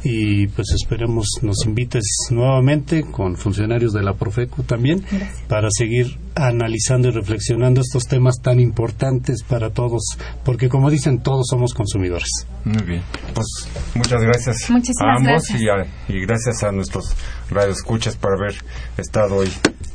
[0.02, 5.04] y pues esperemos nos invites nuevamente con funcionarios de la Profeco también
[5.48, 10.02] para seguir analizando y reflexionando estos temas tan importantes para todos,
[10.44, 12.28] porque como dicen todos somos consumidores.
[12.64, 13.02] Muy bien.
[13.34, 13.46] Pues
[13.94, 15.60] muchas gracias Muchísimas a ambos gracias.
[15.60, 17.14] Y, a- y gracias a nuestros
[17.50, 18.54] radioescuchas por haber
[18.96, 19.48] estado hoy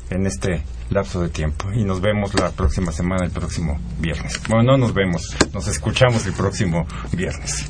[0.09, 0.61] en este
[0.93, 1.71] lapso de tiempo.
[1.73, 4.39] Y nos vemos la próxima semana, el próximo viernes.
[4.47, 7.69] Bueno, no nos vemos, nos escuchamos el próximo viernes.